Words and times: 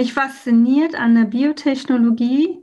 Mich 0.00 0.14
fasziniert 0.14 0.94
an 0.94 1.14
der 1.14 1.26
Biotechnologie 1.26 2.58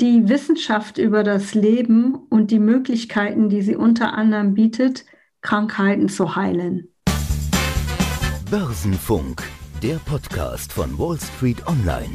die 0.00 0.28
Wissenschaft 0.28 0.98
über 0.98 1.22
das 1.22 1.54
Leben 1.54 2.16
und 2.16 2.50
die 2.50 2.58
Möglichkeiten, 2.58 3.48
die 3.48 3.62
sie 3.62 3.76
unter 3.76 4.14
anderem 4.14 4.54
bietet, 4.54 5.04
Krankheiten 5.40 6.08
zu 6.08 6.34
heilen. 6.34 6.92
Börsenfunk, 8.50 9.40
der 9.80 10.00
Podcast 10.04 10.72
von 10.72 10.98
Wall 10.98 11.16
Street 11.20 11.64
Online. 11.68 12.10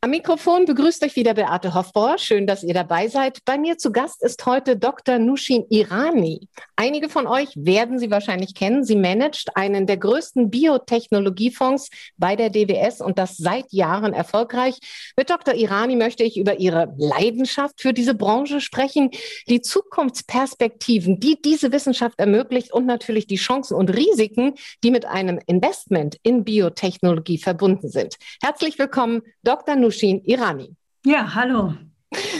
Am 0.00 0.08
Mikrofon 0.08 0.64
begrüßt 0.64 1.04
euch 1.04 1.14
wieder 1.14 1.34
Beate 1.34 1.74
Hofbauer. 1.74 2.16
Schön, 2.16 2.46
dass 2.46 2.62
ihr 2.62 2.72
dabei 2.72 3.08
seid. 3.08 3.44
Bei 3.44 3.58
mir 3.58 3.76
zu 3.76 3.92
Gast 3.92 4.22
ist 4.22 4.46
heute 4.46 4.78
Dr. 4.78 5.18
Nushin 5.18 5.66
Irani. 5.68 6.48
Einige 6.82 7.10
von 7.10 7.26
euch 7.26 7.50
werden 7.56 7.98
sie 7.98 8.10
wahrscheinlich 8.10 8.54
kennen. 8.54 8.84
Sie 8.84 8.96
managt 8.96 9.54
einen 9.54 9.86
der 9.86 9.98
größten 9.98 10.48
Biotechnologiefonds 10.48 11.90
bei 12.16 12.36
der 12.36 12.48
DWS 12.48 13.02
und 13.02 13.18
das 13.18 13.36
seit 13.36 13.70
Jahren 13.70 14.14
erfolgreich. 14.14 14.78
Mit 15.14 15.28
Dr. 15.28 15.52
Irani 15.52 15.94
möchte 15.94 16.24
ich 16.24 16.38
über 16.38 16.58
ihre 16.58 16.94
Leidenschaft 16.96 17.82
für 17.82 17.92
diese 17.92 18.14
Branche 18.14 18.62
sprechen, 18.62 19.10
die 19.46 19.60
Zukunftsperspektiven, 19.60 21.20
die 21.20 21.36
diese 21.42 21.70
Wissenschaft 21.70 22.18
ermöglicht 22.18 22.72
und 22.72 22.86
natürlich 22.86 23.26
die 23.26 23.36
Chancen 23.36 23.74
und 23.74 23.90
Risiken, 23.90 24.54
die 24.82 24.90
mit 24.90 25.04
einem 25.04 25.38
Investment 25.46 26.16
in 26.22 26.44
Biotechnologie 26.44 27.36
verbunden 27.36 27.90
sind. 27.90 28.16
Herzlich 28.42 28.78
willkommen, 28.78 29.20
Dr. 29.42 29.76
Nushin 29.76 30.24
Irani. 30.24 30.74
Ja, 31.04 31.34
hallo. 31.34 31.74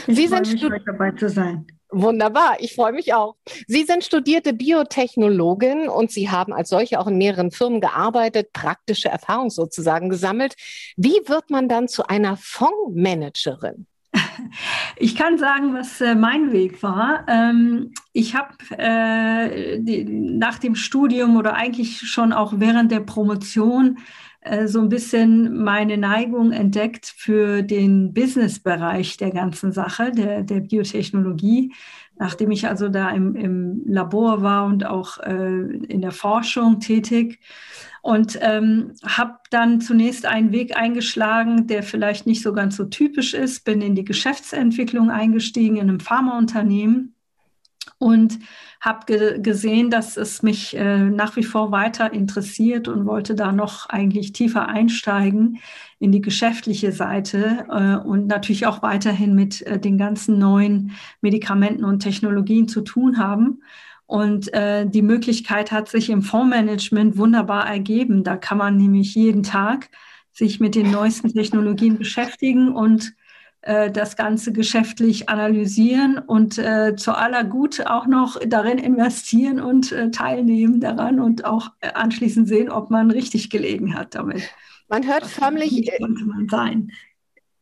Ich 0.07 0.17
Sie 0.17 0.27
sind 0.29 0.51
mich, 0.51 0.65
dabei 0.87 1.11
zu 1.11 1.29
sein. 1.29 1.67
Wunderbar, 1.93 2.57
ich 2.61 2.75
freue 2.75 2.93
mich 2.93 3.15
auch. 3.15 3.37
Sie 3.67 3.83
sind 3.83 4.05
studierte 4.05 4.53
Biotechnologin 4.53 5.89
und 5.89 6.11
Sie 6.11 6.31
haben 6.31 6.53
als 6.53 6.69
solche 6.69 7.01
auch 7.01 7.09
in 7.09 7.19
mehreren 7.19 7.51
Firmen 7.51 7.81
gearbeitet, 7.81 8.53
praktische 8.53 9.09
Erfahrung 9.09 9.51
sozusagen 9.51 10.09
gesammelt. 10.09 10.55
Wie 10.97 11.21
wird 11.27 11.51
man 11.51 11.69
dann 11.69 11.89
zu 11.89 12.07
einer 12.07 12.37
Fondsmanagerin? 12.37 13.87
Ich 14.97 15.17
kann 15.17 15.39
sagen, 15.39 15.73
was 15.73 16.01
äh, 16.01 16.15
mein 16.15 16.53
Weg 16.53 16.83
war. 16.83 17.25
Ähm, 17.27 17.93
ich 18.13 18.35
habe 18.35 18.55
äh, 18.77 20.05
nach 20.05 20.59
dem 20.59 20.75
Studium 20.75 21.37
oder 21.37 21.55
eigentlich 21.55 22.01
schon 22.01 22.33
auch 22.33 22.55
während 22.57 22.93
der 22.93 23.01
Promotion 23.01 23.99
äh, 24.41 24.67
so 24.67 24.81
ein 24.81 24.89
bisschen 24.89 25.63
meine 25.63 25.99
Neigung 25.99 26.53
entdeckt 26.53 27.07
für 27.17 27.63
den 27.63 28.13
Business-Bereich 28.15 29.17
der 29.17 29.31
ganzen 29.31 29.73
Sache, 29.73 30.13
der, 30.13 30.43
der 30.43 30.61
Biotechnologie. 30.61 31.73
Nachdem 32.17 32.51
ich 32.51 32.69
also 32.69 32.89
da 32.89 33.11
im, 33.11 33.35
im 33.35 33.83
Labor 33.87 34.43
war 34.43 34.67
und 34.67 34.85
auch 34.85 35.19
äh, 35.19 35.61
in 35.87 36.03
der 36.03 36.13
Forschung 36.13 36.81
tätig. 36.81 37.41
Und 38.03 38.39
ähm, 38.41 38.93
habe 39.05 39.35
dann 39.51 39.81
zunächst 39.83 40.25
einen 40.25 40.53
Weg 40.53 40.77
eingeschlagen, 40.77 41.67
der 41.67 41.83
vielleicht 41.83 42.27
nicht 42.27 42.43
so 42.43 42.55
ganz 42.55 42.77
so 42.77 42.85
typisch 42.87 43.35
ist, 43.35 43.65
bin 43.65 43.83
in 43.83 43.95
die 43.95 44.05
Geschäftsentwicklung 44.05 45.11
eingestiegen 45.11 45.77
in 45.77 45.89
einem 45.89 46.01
Pharmaunternehmen 46.01 47.15
und 47.99 48.39
habe 48.81 49.05
ge 49.07 49.41
gesehen, 49.41 49.91
dass 49.91 50.17
es 50.17 50.43
mich 50.43 50.77
äh, 50.77 50.99
nach 50.99 51.37
wie 51.37 51.45
vor 51.45 51.71
weiter 51.71 52.13
interessiert 52.13 52.89
und 52.89 53.07
wollte 53.07 53.35
da 53.35 53.53
noch 53.53 53.89
eigentlich 53.89 54.33
tiefer 54.33 54.69
einsteigen 54.69 55.59
in 55.99 56.13
die 56.13 56.23
geschäftliche 56.23 56.93
Seite 56.93 57.67
äh, 57.69 58.07
und 58.07 58.27
natürlich 58.27 58.67
auch 58.67 58.83
weiterhin 58.83 59.35
mit 59.35 59.63
äh, 59.63 59.79
den 59.79 59.99
ganzen 59.99 60.39
neuen 60.39 60.93
Medikamenten 61.21 61.85
und 61.85 62.01
Technologien 62.01 62.69
zu 62.69 62.81
tun 62.81 63.19
haben. 63.19 63.63
Und 64.07 64.53
äh, 64.55 64.89
die 64.89 65.03
Möglichkeit 65.03 65.71
hat 65.71 65.89
sich 65.89 66.11
im 66.11 66.23
Fondsmanagement 66.23 67.17
wunderbar 67.17 67.69
ergeben. 67.69 68.25
Da 68.25 68.37
kann 68.37 68.59
man 68.59 68.77
nämlich 68.77 69.15
jeden 69.15 69.43
Tag 69.43 69.91
sich 70.33 70.59
mit 70.59 70.75
den 70.75 70.91
neuesten 70.91 71.33
Technologien 71.33 71.99
beschäftigen 71.99 72.75
und 72.75 73.13
äh, 73.63 73.91
das 73.91 74.17
Ganze 74.17 74.53
geschäftlich 74.53 75.29
analysieren 75.29 76.19
und 76.19 76.59
äh, 76.59 76.97
zu 76.97 77.13
aller 77.13 77.45
Gut 77.45 77.87
auch 77.87 78.07
noch 78.07 78.39
darin 78.47 78.79
investieren 78.79 79.61
und 79.61 79.93
äh, 79.93 80.11
teilnehmen 80.11 80.81
daran 80.81 81.21
und 81.21 81.45
auch 81.45 81.73
äh, 81.81 81.93
anschließend 81.93 82.49
sehen, 82.49 82.71
ob 82.71 82.91
man 82.91 83.11
richtig 83.11 83.51
gelegen 83.51 83.95
hat 83.95 84.15
damit. 84.15 84.43
Man 84.89 85.07
hört 85.07 85.27
förmlich, 85.27 85.91
konnte 86.01 86.25
man 86.25 86.49
sein. 86.49 86.91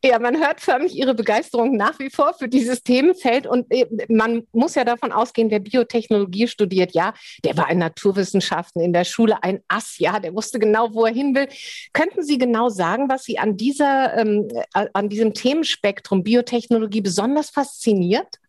Ja, 0.03 0.17
man 0.17 0.37
hört 0.37 0.61
förmlich 0.61 0.95
Ihre 0.95 1.13
Begeisterung 1.13 1.75
nach 1.75 1.99
wie 1.99 2.09
vor 2.09 2.33
für 2.33 2.47
dieses 2.47 2.83
Themenfeld 2.83 3.45
und 3.45 3.65
äh, 3.69 3.85
man 4.07 4.43
muss 4.53 4.75
ja 4.75 4.85
davon 4.85 5.11
ausgehen, 5.11 5.51
wer 5.51 5.59
Biotechnologie 5.59 6.47
studiert, 6.47 6.93
ja, 6.93 7.13
der 7.43 7.57
war 7.57 7.69
in 7.69 7.79
Naturwissenschaften 7.79 8.81
in 8.81 8.93
der 8.93 9.03
Schule 9.03 9.43
ein 9.43 9.59
Ass, 9.67 9.97
ja, 9.97 10.21
der 10.21 10.33
wusste 10.33 10.57
genau, 10.57 10.93
wo 10.93 11.05
er 11.05 11.13
hin 11.13 11.35
will. 11.35 11.49
Könnten 11.91 12.23
Sie 12.23 12.37
genau 12.37 12.69
sagen, 12.69 13.09
was 13.09 13.25
Sie 13.25 13.39
an 13.39 13.57
dieser, 13.57 14.17
ähm, 14.17 14.47
äh, 14.73 14.87
an 14.93 15.09
diesem 15.09 15.33
Themenspektrum 15.33 16.23
Biotechnologie 16.23 17.01
besonders 17.01 17.49
fasziniert? 17.49 18.39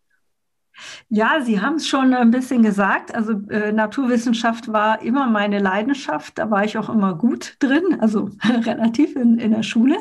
Ja, 1.09 1.41
Sie 1.41 1.59
haben 1.59 1.75
es 1.75 1.87
schon 1.87 2.13
ein 2.13 2.31
bisschen 2.31 2.63
gesagt. 2.63 3.13
Also 3.13 3.33
äh, 3.49 3.71
Naturwissenschaft 3.71 4.71
war 4.71 5.01
immer 5.01 5.27
meine 5.27 5.59
Leidenschaft. 5.59 6.37
Da 6.37 6.49
war 6.49 6.63
ich 6.63 6.77
auch 6.77 6.89
immer 6.89 7.15
gut 7.15 7.55
drin, 7.59 7.97
also 7.99 8.29
relativ 8.65 9.15
in, 9.15 9.37
in 9.37 9.51
der 9.51 9.63
Schule. 9.63 9.97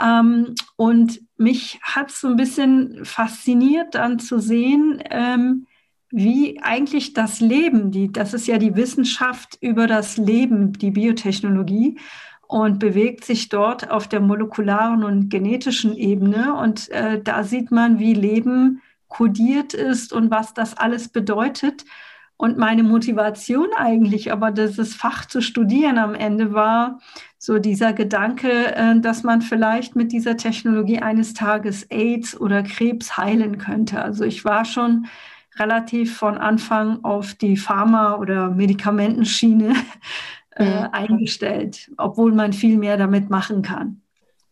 Ähm, 0.00 0.54
und 0.76 1.20
mich 1.36 1.78
hat 1.82 2.10
es 2.10 2.20
so 2.20 2.28
ein 2.28 2.36
bisschen 2.36 3.04
fasziniert, 3.04 3.94
dann 3.94 4.18
zu 4.18 4.38
sehen, 4.38 5.02
ähm, 5.10 5.66
wie 6.10 6.60
eigentlich 6.62 7.12
das 7.12 7.40
Leben, 7.40 7.90
die, 7.90 8.10
das 8.10 8.34
ist 8.34 8.46
ja 8.46 8.58
die 8.58 8.74
Wissenschaft 8.74 9.56
über 9.60 9.86
das 9.86 10.16
Leben, 10.16 10.72
die 10.72 10.90
Biotechnologie, 10.90 11.98
und 12.48 12.80
bewegt 12.80 13.24
sich 13.24 13.48
dort 13.48 13.92
auf 13.92 14.08
der 14.08 14.20
molekularen 14.20 15.04
und 15.04 15.28
genetischen 15.28 15.96
Ebene. 15.96 16.54
Und 16.54 16.88
äh, 16.90 17.22
da 17.22 17.44
sieht 17.44 17.70
man, 17.70 18.00
wie 18.00 18.12
Leben 18.12 18.82
kodiert 19.06 19.72
ist 19.72 20.12
und 20.12 20.32
was 20.32 20.52
das 20.52 20.76
alles 20.76 21.08
bedeutet. 21.08 21.84
Und 22.40 22.56
meine 22.56 22.82
Motivation 22.82 23.68
eigentlich, 23.76 24.32
aber 24.32 24.50
dieses 24.50 24.94
Fach 24.94 25.26
zu 25.26 25.42
studieren 25.42 25.98
am 25.98 26.14
Ende 26.14 26.54
war 26.54 26.98
so 27.36 27.58
dieser 27.58 27.92
Gedanke, 27.92 28.74
äh, 28.74 28.98
dass 28.98 29.24
man 29.24 29.42
vielleicht 29.42 29.94
mit 29.94 30.10
dieser 30.10 30.38
Technologie 30.38 31.00
eines 31.00 31.34
Tages 31.34 31.82
AIDS 31.90 32.40
oder 32.40 32.62
Krebs 32.62 33.18
heilen 33.18 33.58
könnte. 33.58 34.02
Also 34.02 34.24
ich 34.24 34.42
war 34.46 34.64
schon 34.64 35.04
relativ 35.58 36.16
von 36.16 36.38
Anfang 36.38 37.04
auf 37.04 37.34
die 37.34 37.58
Pharma- 37.58 38.16
oder 38.16 38.48
Medikamentenschiene 38.48 39.74
äh, 40.52 40.88
eingestellt, 40.92 41.90
obwohl 41.98 42.32
man 42.32 42.54
viel 42.54 42.78
mehr 42.78 42.96
damit 42.96 43.28
machen 43.28 43.60
kann 43.60 44.00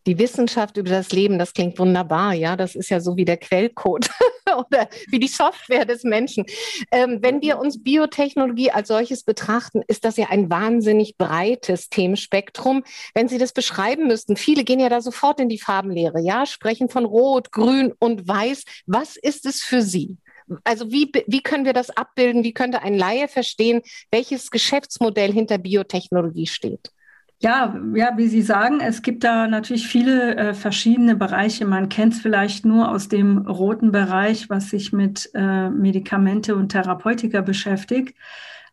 die 0.09 0.19
Wissenschaft 0.19 0.79
über 0.79 0.89
das 0.89 1.13
Leben, 1.13 1.39
das 1.39 1.53
klingt 1.53 1.79
wunderbar, 1.79 2.33
ja, 2.33 2.57
das 2.57 2.75
ist 2.75 2.89
ja 2.89 2.99
so 2.99 3.17
wie 3.17 3.27
der 3.27 3.37
Quellcode 3.37 4.09
oder 4.57 4.89
wie 5.09 5.19
die 5.19 5.29
Software 5.29 5.85
des 5.85 6.03
Menschen. 6.03 6.47
Ähm, 6.91 7.19
wenn 7.21 7.43
wir 7.43 7.59
uns 7.59 7.83
Biotechnologie 7.83 8.71
als 8.71 8.89
solches 8.89 9.23
betrachten, 9.23 9.83
ist 9.87 10.07
das 10.07 10.17
ja 10.17 10.29
ein 10.31 10.49
wahnsinnig 10.49 11.19
breites 11.19 11.91
Themenspektrum. 11.91 12.85
Wenn 13.15 13.29
Sie 13.29 13.37
das 13.37 13.53
beschreiben 13.53 14.07
müssten, 14.07 14.37
viele 14.37 14.65
gehen 14.65 14.81
ja 14.81 14.89
da 14.89 15.03
sofort 15.03 15.41
in 15.41 15.51
die 15.51 15.59
Farbenlehre, 15.59 16.21
ja, 16.23 16.47
sprechen 16.47 16.89
von 16.89 17.05
Rot, 17.05 17.53
Grün 17.53 17.93
und 17.99 18.27
Weiß. 18.27 18.65
Was 18.87 19.17
ist 19.17 19.45
es 19.45 19.61
für 19.63 19.83
Sie? 19.83 20.17
Also 20.65 20.91
wie, 20.91 21.13
wie 21.27 21.43
können 21.43 21.67
wir 21.67 21.75
das 21.75 21.91
abbilden? 21.91 22.45
Wie 22.45 22.55
könnte 22.55 22.81
ein 22.81 22.97
Laie 22.97 23.29
verstehen, 23.29 23.83
welches 24.11 24.51
Geschäftsmodell 24.51 25.31
hinter 25.31 25.59
Biotechnologie 25.59 26.47
steht? 26.47 26.91
Ja, 27.41 27.73
ja, 27.95 28.17
wie 28.17 28.27
Sie 28.27 28.43
sagen, 28.43 28.81
es 28.81 29.01
gibt 29.03 29.23
da 29.23 29.47
natürlich 29.47 29.87
viele 29.87 30.35
äh, 30.37 30.55
verschiedene 30.55 31.15
Bereiche. 31.15 31.65
Man 31.67 31.89
kennt 31.89 32.15
es 32.15 32.21
vielleicht 32.21 32.65
nur 32.65 32.91
aus 32.91 33.07
dem 33.09 33.39
roten 33.47 33.93
Bereich, 33.93 34.51
was 34.51 34.71
sich 34.71 34.93
mit 34.93 35.31
äh, 35.35 35.71
Medikamente 35.71 36.57
und 36.57 36.71
Therapeutika 36.71 37.41
beschäftigt. 37.41 38.17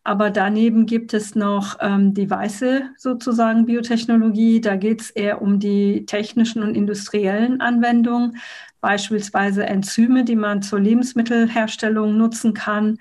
Aber 0.02 0.30
daneben 0.30 0.86
gibt 0.86 1.14
es 1.14 1.36
noch 1.36 1.76
ähm, 1.80 2.12
die 2.14 2.28
weiße 2.28 2.90
sozusagen 2.96 3.66
Biotechnologie. 3.66 4.60
Da 4.60 4.74
geht 4.76 5.00
es 5.00 5.10
eher 5.10 5.42
um 5.42 5.60
die 5.60 6.04
technischen 6.06 6.62
und 6.62 6.74
industriellen 6.76 7.60
Anwendungen, 7.60 8.36
beispielsweise 8.80 9.64
Enzyme, 9.66 10.24
die 10.24 10.36
man 10.36 10.62
zur 10.62 10.80
Lebensmittelherstellung 10.80 12.16
nutzen 12.16 12.52
kann. 12.54 12.98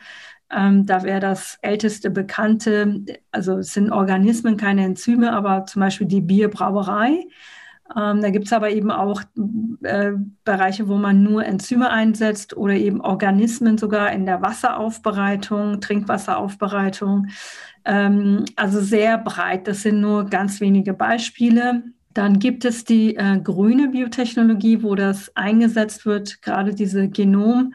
Ähm, 0.52 0.86
da 0.86 1.04
wäre 1.04 1.20
das 1.20 1.58
älteste 1.62 2.12
bekannte, 2.12 3.04
also 3.32 3.58
es 3.58 3.74
sind 3.74 3.92
Organismen, 3.92 4.58
keine 4.58 4.86
Enzyme, 4.86 5.34
aber 5.34 5.66
zum 5.66 5.80
Beispiel 5.80 6.08
die 6.08 6.22
Bierbrauerei. 6.22 7.26
Ähm, 7.96 8.22
da 8.22 8.30
gibt 8.30 8.46
es 8.46 8.54
aber 8.54 8.70
eben 8.70 8.92
auch 8.92 9.22
äh, 9.84 10.12
Bereiche, 10.44 10.88
wo 10.88 10.98
man 10.98 11.24
nur 11.24 11.46
Enzyme 11.46 11.90
einsetzt 11.90 12.56
oder 12.58 12.74
eben 12.74 13.02
Organismen 13.02 13.78
sogar 13.78 14.12
in 14.12 14.26
der 14.26 14.42
Wasseraufbereitung, 14.42 15.82
Trinkwasseraufbereitung. 15.82 17.28
Ähm, 17.84 18.46
also 18.56 18.82
sehr 18.82 19.18
breit. 19.18 19.68
Das 19.68 19.82
sind 19.82 20.00
nur 20.02 20.26
ganz 20.26 20.62
wenige 20.62 20.94
Beispiele. 20.94 21.84
Dann 22.14 22.40
gibt 22.40 22.66
es 22.66 22.86
die 22.86 23.16
äh, 23.16 23.40
grüne 23.40 23.90
Biotechnologie, 23.90 24.84
wo 24.84 24.96
das 24.96 25.36
eingesetzt 25.36 26.06
wird, 26.06 26.42
gerade 26.42 26.74
diese 26.74 27.08
Genom- 27.08 27.74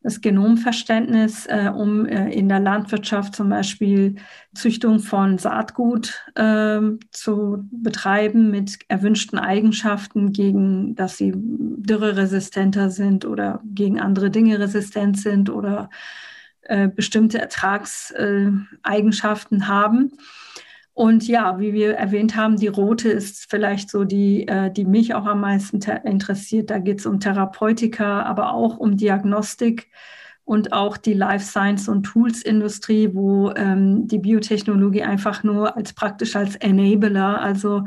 das 0.00 0.20
Genomverständnis, 0.20 1.46
äh, 1.46 1.72
um 1.74 2.06
äh, 2.06 2.30
in 2.30 2.48
der 2.48 2.60
Landwirtschaft 2.60 3.34
zum 3.34 3.48
Beispiel 3.48 4.14
Züchtung 4.54 5.00
von 5.00 5.38
Saatgut 5.38 6.22
äh, 6.36 6.80
zu 7.10 7.66
betreiben 7.70 8.50
mit 8.50 8.78
erwünschten 8.88 9.38
Eigenschaften, 9.38 10.32
gegen 10.32 10.94
dass 10.94 11.16
sie 11.16 11.32
dürreresistenter 11.34 12.90
sind 12.90 13.24
oder 13.24 13.62
gegen 13.64 13.98
andere 14.00 14.30
Dinge 14.30 14.60
resistent 14.60 15.18
sind 15.18 15.50
oder 15.50 15.90
äh, 16.62 16.88
bestimmte 16.88 17.40
Ertragseigenschaften 17.40 19.68
haben. 19.68 20.12
Und 20.98 21.28
ja, 21.28 21.60
wie 21.60 21.74
wir 21.74 21.94
erwähnt 21.94 22.34
haben, 22.34 22.56
die 22.56 22.66
rote 22.66 23.08
ist 23.08 23.48
vielleicht 23.48 23.88
so 23.88 24.02
die, 24.02 24.48
äh, 24.48 24.68
die 24.68 24.84
mich 24.84 25.14
auch 25.14 25.26
am 25.26 25.40
meisten 25.40 25.78
interessiert. 26.02 26.70
Da 26.70 26.80
geht 26.80 26.98
es 26.98 27.06
um 27.06 27.20
Therapeutika, 27.20 28.22
aber 28.22 28.52
auch 28.52 28.78
um 28.78 28.96
Diagnostik 28.96 29.92
und 30.42 30.72
auch 30.72 30.96
die 30.96 31.14
Life 31.14 31.44
Science 31.44 31.88
und 31.88 32.02
Tools 32.02 32.42
Industrie, 32.42 33.10
wo 33.14 33.52
ähm, 33.52 34.08
die 34.08 34.18
Biotechnologie 34.18 35.04
einfach 35.04 35.44
nur 35.44 35.76
als 35.76 35.92
praktisch 35.92 36.34
als 36.34 36.56
Enabler, 36.56 37.40
also 37.40 37.84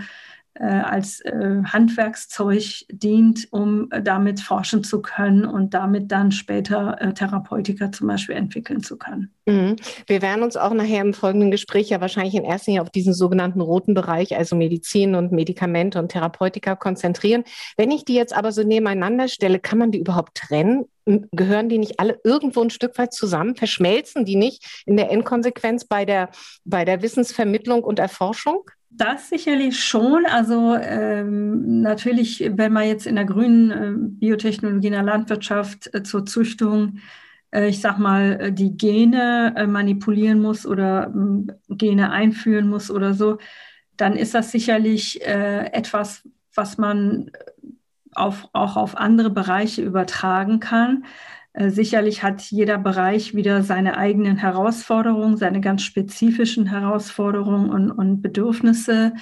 als 0.60 1.22
äh, 1.22 1.62
Handwerkszeug 1.64 2.86
dient, 2.92 3.48
um 3.52 3.90
äh, 3.92 4.02
damit 4.02 4.42
forschen 4.42 4.84
zu 4.84 5.02
können 5.02 5.46
und 5.46 5.74
damit 5.74 6.12
dann 6.12 6.32
später 6.32 6.98
äh, 7.00 7.14
Therapeutika 7.14 7.92
zum 7.92 8.08
Beispiel 8.08 8.36
entwickeln 8.36 8.84
zu 8.84 8.98
können. 8.98 9.34
Mhm. 9.46 9.78
Wir 10.08 10.22
werden 10.22 10.44
uns 10.44 10.58
auch 10.58 10.74
nachher 10.74 11.02
im 11.02 11.14
folgenden 11.14 11.52
Gespräch 11.52 11.90
ja 11.90 12.02
wahrscheinlich 12.02 12.36
in 12.36 12.44
erster 12.44 12.72
Linie 12.72 12.82
auf 12.82 12.90
diesen 12.90 13.14
sogenannten 13.14 13.62
roten 13.62 13.94
Bereich, 13.94 14.36
also 14.36 14.56
Medizin 14.56 15.16
und 15.16 15.32
Medikamente 15.32 16.00
und 16.00 16.10
Therapeutika 16.10 16.76
konzentrieren. 16.76 17.44
Wenn 17.78 17.90
ich 17.92 18.04
die 18.04 18.16
jetzt 18.16 18.36
aber 18.36 18.52
so 18.52 18.64
nebeneinander 18.64 19.30
stelle, 19.30 19.60
kann 19.60 19.78
man 19.78 19.92
die 19.92 20.00
überhaupt 20.00 20.36
trennen? 20.36 20.86
Gehören 21.06 21.70
die 21.70 21.80
nicht 21.80 22.00
alle 22.00 22.20
irgendwo 22.24 22.62
ein 22.62 22.70
Stück 22.70 22.98
weit 22.98 23.14
zusammen? 23.14 23.56
Verschmelzen 23.56 24.26
die 24.26 24.36
nicht 24.36 24.84
in 24.86 24.98
der 24.98 25.10
Endkonsequenz 25.12 25.86
bei 25.86 26.06
der, 26.06 26.30
bei 26.66 26.86
der 26.86 27.02
Wissensvermittlung 27.02 27.84
und 27.84 28.00
Erforschung? 28.00 28.70
Das 28.94 29.30
sicherlich 29.30 29.84
schon. 29.84 30.26
Also 30.26 30.76
ähm, 30.76 31.82
natürlich, 31.82 32.52
wenn 32.56 32.74
man 32.74 32.88
jetzt 32.88 33.08
in 33.08 33.16
der 33.16 33.26
grünen 33.26 33.72
äh, 33.72 33.94
Biotechnologie 33.98 34.88
in 34.88 34.94
der 34.94 35.04
Landwirtschaft 35.04 35.94
äh, 35.94 36.04
zur 36.04 36.26
Züchtung, 36.26 37.00
äh, 37.52 37.70
ich 37.70 37.80
sag 37.82 37.98
mal, 38.00 38.40
äh, 38.40 38.52
die 38.52 38.78
Gene 38.78 39.54
äh, 39.56 39.66
manipulieren 39.66 40.42
muss 40.42 40.66
oder 40.66 41.08
ähm, 41.08 41.52
Gene 41.70 42.12
einführen 42.12 42.68
muss 42.68 42.92
oder 42.92 43.14
so, 43.14 43.38
dann 43.98 44.16
ist 44.16 44.36
das 44.36 44.52
sicherlich 44.52 45.22
äh, 45.26 45.72
etwas, 45.74 46.28
was 46.54 46.78
man 46.78 47.32
auf, 48.14 48.50
auch 48.54 48.76
auf 48.76 48.98
andere 48.98 49.30
Bereiche 49.30 49.82
übertragen 49.84 50.60
kann. 50.60 51.06
Äh, 51.54 51.70
sicherlich 51.70 52.24
hat 52.24 52.42
jeder 52.42 52.78
Bereich 52.78 53.36
wieder 53.36 53.64
seine 53.64 53.98
eigenen 53.98 54.38
Herausforderungen, 54.38 55.38
seine 55.38 55.62
ganz 55.62 55.84
spezifischen 55.84 56.68
Herausforderungen 56.68 57.70
und, 57.70 57.92
und 57.92 58.22
Bedürfnisse. 58.22 59.14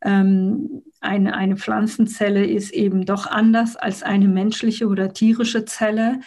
Ähm, 0.00 0.82
eine, 1.00 1.34
eine 1.34 1.56
Pflanzenzelle 1.56 2.46
ist 2.46 2.72
eben 2.72 3.04
doch 3.04 3.26
anders 3.26 3.76
als 3.76 4.02
eine 4.02 4.28
menschliche 4.28 4.86
oder 4.86 5.12
tierische 5.12 5.64
Zelle. 5.64 6.20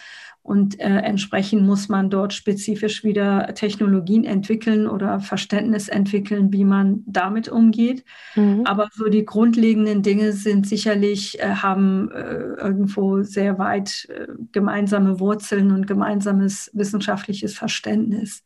Und 0.48 0.80
äh, 0.80 1.00
entsprechend 1.00 1.64
muss 1.64 1.90
man 1.90 2.10
dort 2.10 2.32
spezifisch 2.32 3.04
wieder 3.04 3.54
Technologien 3.54 4.24
entwickeln 4.24 4.88
oder 4.88 5.20
Verständnis 5.20 5.90
entwickeln, 5.90 6.54
wie 6.54 6.64
man 6.64 7.04
damit 7.06 7.50
umgeht. 7.50 8.06
Mhm. 8.34 8.62
Aber 8.64 8.88
so 8.94 9.10
die 9.10 9.26
grundlegenden 9.26 10.04
Dinge 10.04 10.32
sind 10.32 10.66
sicherlich, 10.66 11.38
äh, 11.42 11.56
haben 11.56 12.10
äh, 12.12 12.62
irgendwo 12.62 13.24
sehr 13.24 13.60
weit 13.60 14.08
äh, 14.10 14.28
gemeinsame 14.54 15.20
Wurzeln 15.20 15.74
und 15.74 15.86
gemeinsames 15.86 16.72
wissenschaftliches 16.74 17.54
Verständnis. 17.54 18.46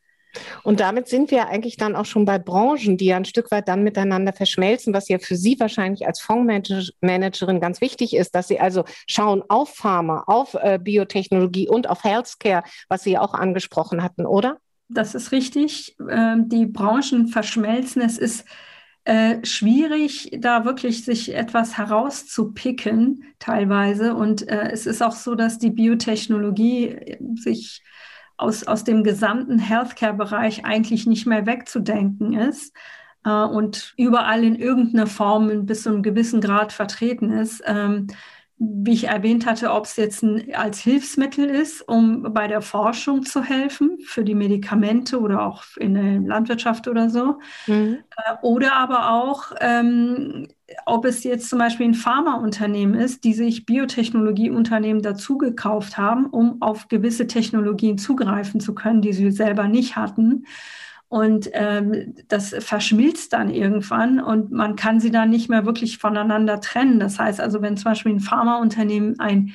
Und 0.62 0.80
damit 0.80 1.08
sind 1.08 1.30
wir 1.30 1.48
eigentlich 1.48 1.76
dann 1.76 1.96
auch 1.96 2.04
schon 2.04 2.24
bei 2.24 2.38
Branchen, 2.38 2.96
die 2.96 3.06
ja 3.06 3.16
ein 3.16 3.24
Stück 3.24 3.50
weit 3.50 3.68
dann 3.68 3.82
miteinander 3.82 4.32
verschmelzen, 4.32 4.94
was 4.94 5.08
ja 5.08 5.18
für 5.18 5.36
Sie 5.36 5.58
wahrscheinlich 5.58 6.06
als 6.06 6.20
Fondsmanagerin 6.20 7.60
ganz 7.60 7.80
wichtig 7.80 8.14
ist, 8.14 8.34
dass 8.34 8.48
Sie 8.48 8.60
also 8.60 8.84
schauen 9.06 9.42
auf 9.48 9.74
Pharma, 9.74 10.24
auf 10.26 10.54
äh, 10.54 10.78
Biotechnologie 10.82 11.68
und 11.68 11.88
auf 11.88 12.04
Healthcare, 12.04 12.62
was 12.88 13.02
Sie 13.02 13.18
auch 13.18 13.34
angesprochen 13.34 14.02
hatten, 14.02 14.26
oder? 14.26 14.58
Das 14.88 15.14
ist 15.14 15.32
richtig. 15.32 15.96
Ähm, 16.10 16.48
die 16.48 16.66
Branchen 16.66 17.28
verschmelzen. 17.28 18.02
Es 18.02 18.18
ist 18.18 18.44
äh, 19.04 19.44
schwierig, 19.44 20.30
da 20.38 20.64
wirklich 20.64 21.04
sich 21.04 21.34
etwas 21.34 21.76
herauszupicken, 21.76 23.24
teilweise. 23.38 24.14
Und 24.14 24.48
äh, 24.48 24.70
es 24.70 24.86
ist 24.86 25.02
auch 25.02 25.16
so, 25.16 25.34
dass 25.34 25.58
die 25.58 25.70
Biotechnologie 25.70 27.16
sich 27.34 27.82
aus, 28.42 28.64
aus 28.66 28.84
dem 28.84 29.04
gesamten 29.04 29.58
Healthcare-Bereich 29.58 30.64
eigentlich 30.64 31.06
nicht 31.06 31.26
mehr 31.26 31.46
wegzudenken 31.46 32.34
ist 32.34 32.74
äh, 33.24 33.30
und 33.30 33.94
überall 33.96 34.44
in 34.44 34.56
irgendeiner 34.56 35.06
Form 35.06 35.66
bis 35.66 35.84
zu 35.84 35.90
einem 35.90 36.02
gewissen 36.02 36.40
Grad 36.40 36.72
vertreten 36.72 37.30
ist. 37.30 37.62
Ähm, 37.66 38.08
wie 38.64 38.92
ich 38.92 39.08
erwähnt 39.08 39.44
hatte, 39.44 39.72
ob 39.72 39.86
es 39.86 39.96
jetzt 39.96 40.22
ein, 40.22 40.54
als 40.54 40.78
Hilfsmittel 40.78 41.46
ist, 41.46 41.82
um 41.82 42.32
bei 42.32 42.46
der 42.46 42.62
Forschung 42.62 43.24
zu 43.24 43.42
helfen, 43.42 43.98
für 44.04 44.22
die 44.22 44.36
Medikamente 44.36 45.18
oder 45.18 45.42
auch 45.42 45.64
in 45.76 45.94
der 45.94 46.20
Landwirtschaft 46.20 46.86
oder 46.86 47.10
so. 47.10 47.40
Mhm. 47.66 47.98
Äh, 48.16 48.34
oder 48.42 48.74
aber 48.74 49.10
auch, 49.10 49.52
ähm, 49.60 50.46
ob 50.86 51.04
es 51.04 51.24
jetzt 51.24 51.48
zum 51.48 51.58
Beispiel 51.58 51.86
ein 51.86 51.94
Pharmaunternehmen 51.94 52.98
ist, 52.98 53.24
die 53.24 53.34
sich 53.34 53.66
Biotechnologieunternehmen 53.66 55.02
dazu 55.02 55.38
gekauft 55.38 55.98
haben, 55.98 56.26
um 56.26 56.60
auf 56.62 56.88
gewisse 56.88 57.26
Technologien 57.26 57.98
zugreifen 57.98 58.60
zu 58.60 58.74
können, 58.74 59.02
die 59.02 59.12
sie 59.12 59.30
selber 59.30 59.68
nicht 59.68 59.96
hatten. 59.96 60.46
Und 61.08 61.50
ähm, 61.52 62.14
das 62.28 62.54
verschmilzt 62.58 63.34
dann 63.34 63.50
irgendwann 63.50 64.18
und 64.18 64.50
man 64.50 64.76
kann 64.76 64.98
sie 64.98 65.10
dann 65.10 65.28
nicht 65.28 65.50
mehr 65.50 65.66
wirklich 65.66 65.98
voneinander 65.98 66.60
trennen. 66.60 66.98
Das 66.98 67.18
heißt 67.18 67.38
also, 67.38 67.60
wenn 67.60 67.76
zum 67.76 67.90
Beispiel 67.90 68.12
ein 68.12 68.20
Pharmaunternehmen 68.20 69.20
ein 69.20 69.52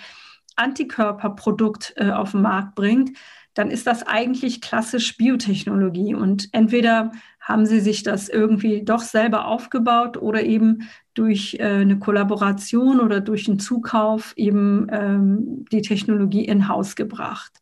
Antikörperprodukt 0.55 1.93
äh, 1.97 2.11
auf 2.11 2.31
den 2.31 2.43
Markt 2.43 2.75
bringt, 2.75 3.17
dann 3.55 3.71
ist 3.71 3.87
das 3.87 4.05
eigentlich 4.05 4.61
klassisch 4.61 5.17
Biotechnologie. 5.17 6.13
Und 6.13 6.49
entweder 6.51 7.11
haben 7.39 7.65
sie 7.65 7.79
sich 7.79 8.03
das 8.03 8.29
irgendwie 8.29 8.83
doch 8.83 9.01
selber 9.01 9.47
aufgebaut 9.47 10.17
oder 10.17 10.43
eben 10.43 10.87
durch 11.17 11.57
äh, 11.59 11.63
eine 11.63 11.99
Kollaboration 11.99 12.99
oder 12.99 13.21
durch 13.21 13.47
einen 13.47 13.59
Zukauf 13.59 14.33
eben 14.35 14.87
ähm, 14.91 15.65
die 15.71 15.81
Technologie 15.81 16.45
in 16.45 16.67
Haus 16.67 16.95
gebracht. 16.95 17.61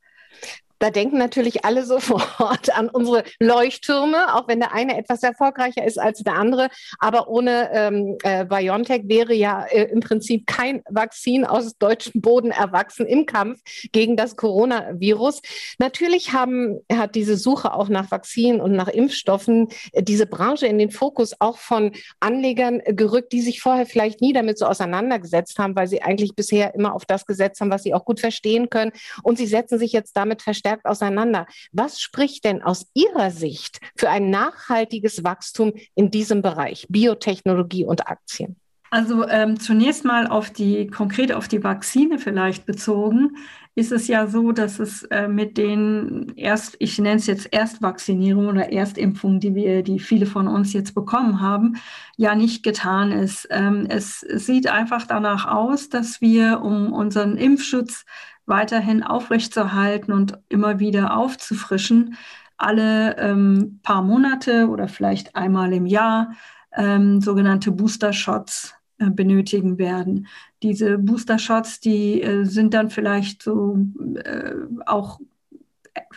Da 0.80 0.90
denken 0.90 1.18
natürlich 1.18 1.66
alle 1.66 1.86
sofort 1.86 2.76
an 2.76 2.90
unsere 2.90 3.24
Leuchttürme, 3.40 4.36
auch 4.36 4.48
wenn 4.48 4.60
der 4.60 4.74
eine 4.74 4.98
etwas 4.98 5.24
erfolgreicher 5.24 5.86
ist 5.86 6.00
als 6.00 6.20
der 6.20 6.36
andere. 6.36 6.70
Aber 7.00 7.28
ohne 7.28 7.70
ähm, 7.74 8.18
äh, 8.24 8.46
BioNTech 8.46 9.04
wäre 9.06 9.34
ja 9.34 9.66
äh, 9.66 9.84
im 9.84 10.00
Prinzip 10.00 10.48
kein 10.48 10.82
Vakzin 10.90 11.46
aus 11.46 11.78
deutschem 11.78 12.22
Boden 12.22 12.52
erwachsen 12.52 13.06
im 13.06 13.26
Kampf 13.26 13.62
gegen 13.92 14.18
das 14.18 14.36
Coronavirus. 14.36 15.42
Natürlich 15.80 16.34
haben, 16.34 16.80
hat 16.92 17.16
diese 17.16 17.38
Suche 17.38 17.74
auch 17.74 17.90
nach 17.90 18.12
Vakzinen 18.12 18.62
und 18.62 18.74
nach 18.74 18.88
Impfstoffen 18.88 19.70
äh, 19.92 20.04
diese 20.04 20.26
Branche 20.26 20.68
in 20.68 20.78
den 20.78 20.92
Fokus 20.92 21.34
auch 21.40 21.58
von 21.58 21.92
Anlegern 22.20 22.82
gerückt, 22.86 23.32
die 23.32 23.42
sich 23.42 23.62
vorher 23.62 23.86
vielleicht 23.86 24.22
nie 24.22 24.34
damit 24.34 24.58
so 24.58 24.66
auseinandergesetzt 24.66 25.58
haben, 25.60 25.76
weil 25.76 25.88
sie 25.88 26.02
eigentlich 26.02 26.36
bisher 26.36 26.74
immer 26.76 26.94
auf 26.94 27.06
das 27.06 27.26
gesetzt 27.26 27.62
haben, 27.62 27.72
was 27.72 27.84
sie 27.84 27.94
auch 27.94 28.06
gut 28.06 28.20
verstehen 28.20 28.70
können. 28.70 28.92
Und 29.24 29.38
sie 29.38 29.48
setzen 29.48 29.80
sich 29.80 29.92
jetzt 29.92 30.16
damit 30.18 30.42
verstärkt 30.42 30.75
verstärkt 30.76 30.86
auseinander. 30.86 31.48
Was 31.72 32.00
spricht 32.00 32.46
denn 32.46 32.62
aus 32.62 32.88
Ihrer 32.94 33.32
Sicht 33.32 33.80
für 33.96 34.10
ein 34.10 34.30
nachhaltiges 34.30 35.24
Wachstum 35.24 35.74
in 35.96 36.12
diesem 36.12 36.42
Bereich 36.42 36.86
Biotechnologie 36.90 37.86
und 37.86 38.08
Aktien? 38.08 38.56
Also 38.92 39.28
ähm, 39.28 39.60
zunächst 39.60 40.06
mal 40.06 40.28
auf 40.28 40.52
die 40.52 40.88
konkret 40.88 41.34
auf 41.34 41.48
die 41.48 41.64
Vakzine 41.64 42.20
vielleicht 42.20 42.66
bezogen, 42.66 43.36
ist 43.78 43.92
es 43.92 44.08
ja 44.08 44.26
so, 44.28 44.54
dass 44.54 44.80
es 44.80 45.04
äh, 45.04 45.28
mit 45.28 45.58
den 45.58 46.32
erst, 46.38 46.78
ich 46.80 46.98
nenne 46.98 47.18
es 47.18 47.28
jetzt 47.28 47.52
Erstvakzinierung 47.52 48.48
oder 48.48 48.72
Erstimpfung, 48.72 49.42
die 49.42 49.54
wir, 49.54 49.84
die 49.84 50.00
viele 50.00 50.26
von 50.26 50.48
uns 50.48 50.72
jetzt 50.72 50.96
bekommen 50.96 51.42
haben, 51.42 51.76
ja 52.16 52.36
nicht 52.36 52.64
getan 52.64 53.12
ist. 53.12 53.48
Ähm, 53.52 53.86
es 53.90 54.22
sieht 54.22 54.68
einfach 54.68 55.06
danach 55.08 55.46
aus, 55.46 55.90
dass 55.90 56.22
wir 56.22 56.62
um 56.62 56.94
unseren 56.94 57.36
Impfschutz 57.36 58.06
weiterhin 58.46 59.04
aufrechtzuerhalten 59.04 60.14
und 60.14 60.40
immer 60.50 60.80
wieder 60.80 61.18
aufzufrischen, 61.18 62.18
alle 62.58 63.18
ähm, 63.18 63.80
paar 63.84 64.02
Monate 64.02 64.70
oder 64.70 64.88
vielleicht 64.88 65.36
einmal 65.36 65.74
im 65.74 65.86
Jahr 65.86 66.34
ähm, 66.76 67.22
sogenannte 67.22 67.72
Booster-Shots 67.72 68.76
äh, 68.98 69.10
benötigen 69.10 69.78
werden. 69.78 70.28
Diese 70.64 70.98
Booster-Shots, 70.98 71.80
die 71.80 72.22
äh, 72.22 72.46
sind 72.46 72.74
dann 72.74 72.90
vielleicht 72.90 73.44
so 73.44 73.78
äh, 74.24 74.54
auch, 74.86 75.20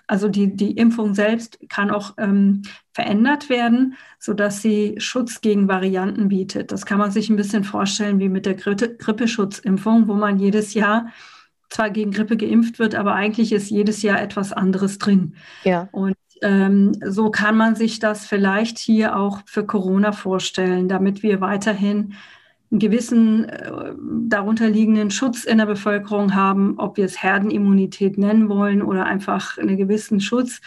also 0.07 0.29
die, 0.29 0.55
die 0.55 0.73
Impfung 0.73 1.15
selbst 1.15 1.59
kann 1.69 1.91
auch 1.91 2.15
ähm, 2.19 2.63
verändert 2.93 3.49
werden, 3.49 3.95
sodass 4.19 4.63
sie 4.63 4.95
Schutz 4.99 5.41
gegen 5.41 5.69
Varianten 5.69 6.29
bietet. 6.29 6.73
Das 6.73 6.87
kann 6.87 6.99
man 6.99 7.11
sich 7.11 7.31
ein 7.31 7.37
bisschen 7.37 7.65
vorstellen 7.65 8.19
wie 8.21 8.29
mit 8.29 8.47
der 8.47 8.55
Grippeschutzimpfung, 8.55 10.09
wo 10.09 10.15
man 10.15 10.39
jedes 10.39 10.75
Jahr 10.75 11.09
zwar 11.71 11.91
gegen 11.91 12.13
Grippe 12.13 12.37
geimpft 12.37 12.79
wird, 12.79 12.95
aber 12.95 13.15
eigentlich 13.15 13.53
ist 13.53 13.71
jedes 13.71 14.03
Jahr 14.03 14.21
etwas 14.21 14.53
anderes 14.53 14.99
drin. 14.99 15.35
Ja. 15.65 15.89
Und 15.93 16.17
ähm, 16.43 16.93
so 17.05 17.31
kann 17.31 17.57
man 17.57 17.75
sich 17.75 17.99
das 17.99 18.27
vielleicht 18.27 18.79
hier 18.79 19.17
auch 19.17 19.41
für 19.47 19.67
Corona 19.67 20.13
vorstellen, 20.13 20.89
damit 20.89 21.23
wir 21.23 21.41
weiterhin 21.41 22.15
einen 22.71 22.81
gewissen 22.81 23.49
äh, 23.49 23.93
darunterliegenden 24.29 25.11
Schutz 25.11 25.45
in 25.45 25.59
der 25.59 25.67
Bevölkerung 25.67 26.35
haben, 26.35 26.79
ob 26.79 26.97
wir 26.97 27.07
es 27.07 27.23
Herdenimmunität 27.23 28.19
nennen 28.19 28.49
wollen 28.49 28.83
oder 28.83 29.07
einfach 29.07 29.57
einen 29.59 29.77
gewissen 29.77 30.21
Schutz, 30.21 30.61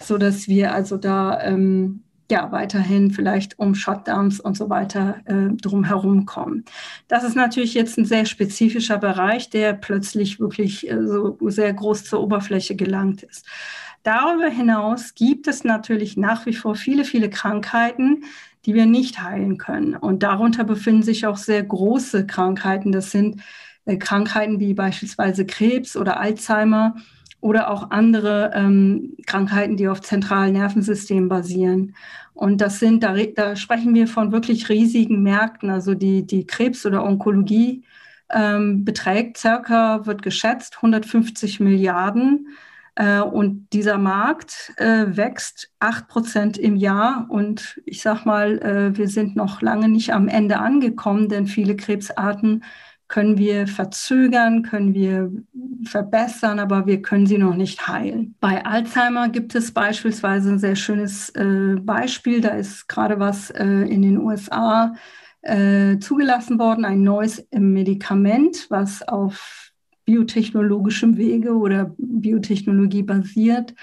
so 0.00 0.18
dass 0.18 0.48
wir 0.48 0.72
also 0.72 0.96
da 0.96 1.40
ähm, 1.42 2.04
ja 2.30 2.52
weiterhin 2.52 3.10
vielleicht 3.10 3.58
um 3.58 3.74
Shutdowns 3.74 4.40
und 4.40 4.56
so 4.56 4.68
weiter 4.68 5.16
äh, 5.24 5.54
drumherum 5.56 6.26
kommen. 6.26 6.64
Das 7.08 7.24
ist 7.24 7.36
natürlich 7.36 7.74
jetzt 7.74 7.98
ein 7.98 8.04
sehr 8.04 8.26
spezifischer 8.26 8.98
Bereich, 8.98 9.50
der 9.50 9.72
plötzlich 9.72 10.38
wirklich 10.38 10.90
äh, 10.90 11.06
so 11.06 11.38
sehr 11.40 11.72
groß 11.72 12.04
zur 12.04 12.22
Oberfläche 12.22 12.76
gelangt 12.76 13.22
ist. 13.22 13.46
Darüber 14.02 14.48
hinaus 14.48 15.14
gibt 15.14 15.48
es 15.48 15.64
natürlich 15.64 16.16
nach 16.16 16.46
wie 16.46 16.54
vor 16.54 16.74
viele, 16.74 17.04
viele 17.04 17.30
Krankheiten, 17.30 18.24
die 18.64 18.74
wir 18.74 18.86
nicht 18.86 19.22
heilen 19.22 19.58
können. 19.58 19.96
Und 19.96 20.22
darunter 20.22 20.64
befinden 20.64 21.02
sich 21.02 21.26
auch 21.26 21.36
sehr 21.36 21.62
große 21.62 22.26
Krankheiten. 22.26 22.92
Das 22.92 23.10
sind 23.10 23.40
äh, 23.86 23.96
Krankheiten 23.96 24.60
wie 24.60 24.74
beispielsweise 24.74 25.46
Krebs 25.46 25.96
oder 25.96 26.20
Alzheimer 26.20 26.96
oder 27.40 27.70
auch 27.70 27.90
andere 27.90 28.50
ähm, 28.54 29.16
Krankheiten, 29.26 29.76
die 29.76 29.88
auf 29.88 30.00
zentralen 30.00 30.54
Nervensystemen 30.54 31.28
basieren. 31.28 31.94
Und 32.34 32.60
das 32.60 32.78
sind, 32.78 33.02
da, 33.02 33.14
da, 33.34 33.56
sprechen 33.56 33.94
wir 33.94 34.06
von 34.06 34.32
wirklich 34.32 34.68
riesigen 34.68 35.22
Märkten. 35.22 35.70
Also 35.70 35.94
die, 35.94 36.26
die 36.26 36.46
Krebs- 36.46 36.86
oder 36.86 37.04
Onkologie 37.04 37.84
ähm, 38.30 38.84
beträgt 38.84 39.38
circa, 39.38 40.06
wird 40.06 40.22
geschätzt, 40.22 40.76
150 40.76 41.60
Milliarden. 41.60 42.48
Äh, 42.96 43.20
und 43.20 43.68
dieser 43.72 43.98
Markt 43.98 44.72
äh, 44.76 45.06
wächst 45.16 45.70
8 45.78 46.08
Prozent 46.08 46.58
im 46.58 46.76
Jahr. 46.76 47.26
Und 47.28 47.80
ich 47.86 48.02
sage 48.02 48.22
mal, 48.24 48.58
äh, 48.58 48.96
wir 48.96 49.08
sind 49.08 49.36
noch 49.36 49.62
lange 49.62 49.88
nicht 49.88 50.12
am 50.12 50.26
Ende 50.26 50.58
angekommen, 50.58 51.28
denn 51.28 51.46
viele 51.46 51.76
Krebsarten 51.76 52.64
können 53.08 53.38
wir 53.38 53.66
verzögern, 53.66 54.62
können 54.62 54.94
wir 54.94 55.32
verbessern, 55.84 56.58
aber 56.58 56.86
wir 56.86 57.00
können 57.00 57.26
sie 57.26 57.38
noch 57.38 57.56
nicht 57.56 57.88
heilen. 57.88 58.34
Bei 58.38 58.64
Alzheimer 58.64 59.30
gibt 59.30 59.54
es 59.54 59.72
beispielsweise 59.72 60.50
ein 60.50 60.58
sehr 60.58 60.76
schönes 60.76 61.30
äh, 61.30 61.76
Beispiel. 61.80 62.42
Da 62.42 62.50
ist 62.50 62.86
gerade 62.86 63.18
was 63.18 63.50
äh, 63.50 63.64
in 63.64 64.02
den 64.02 64.18
USA 64.18 64.94
äh, 65.40 65.98
zugelassen 65.98 66.58
worden, 66.58 66.84
ein 66.84 67.02
neues 67.02 67.46
Medikament, 67.50 68.66
was 68.68 69.06
auf 69.06 69.72
biotechnologischem 70.04 71.16
Wege 71.16 71.54
oder 71.54 71.94
Biotechnologie 71.98 73.02
basiert. 73.02 73.74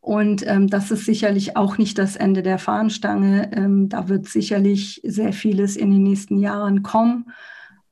Und 0.00 0.44
ähm, 0.46 0.66
das 0.68 0.90
ist 0.90 1.04
sicherlich 1.04 1.56
auch 1.56 1.78
nicht 1.78 1.96
das 1.96 2.16
Ende 2.16 2.42
der 2.42 2.58
Fahnenstange. 2.58 3.50
Ähm, 3.54 3.88
da 3.88 4.08
wird 4.08 4.26
sicherlich 4.26 5.00
sehr 5.04 5.32
vieles 5.32 5.76
in 5.76 5.90
den 5.90 6.02
nächsten 6.02 6.38
Jahren 6.38 6.82
kommen. 6.82 7.26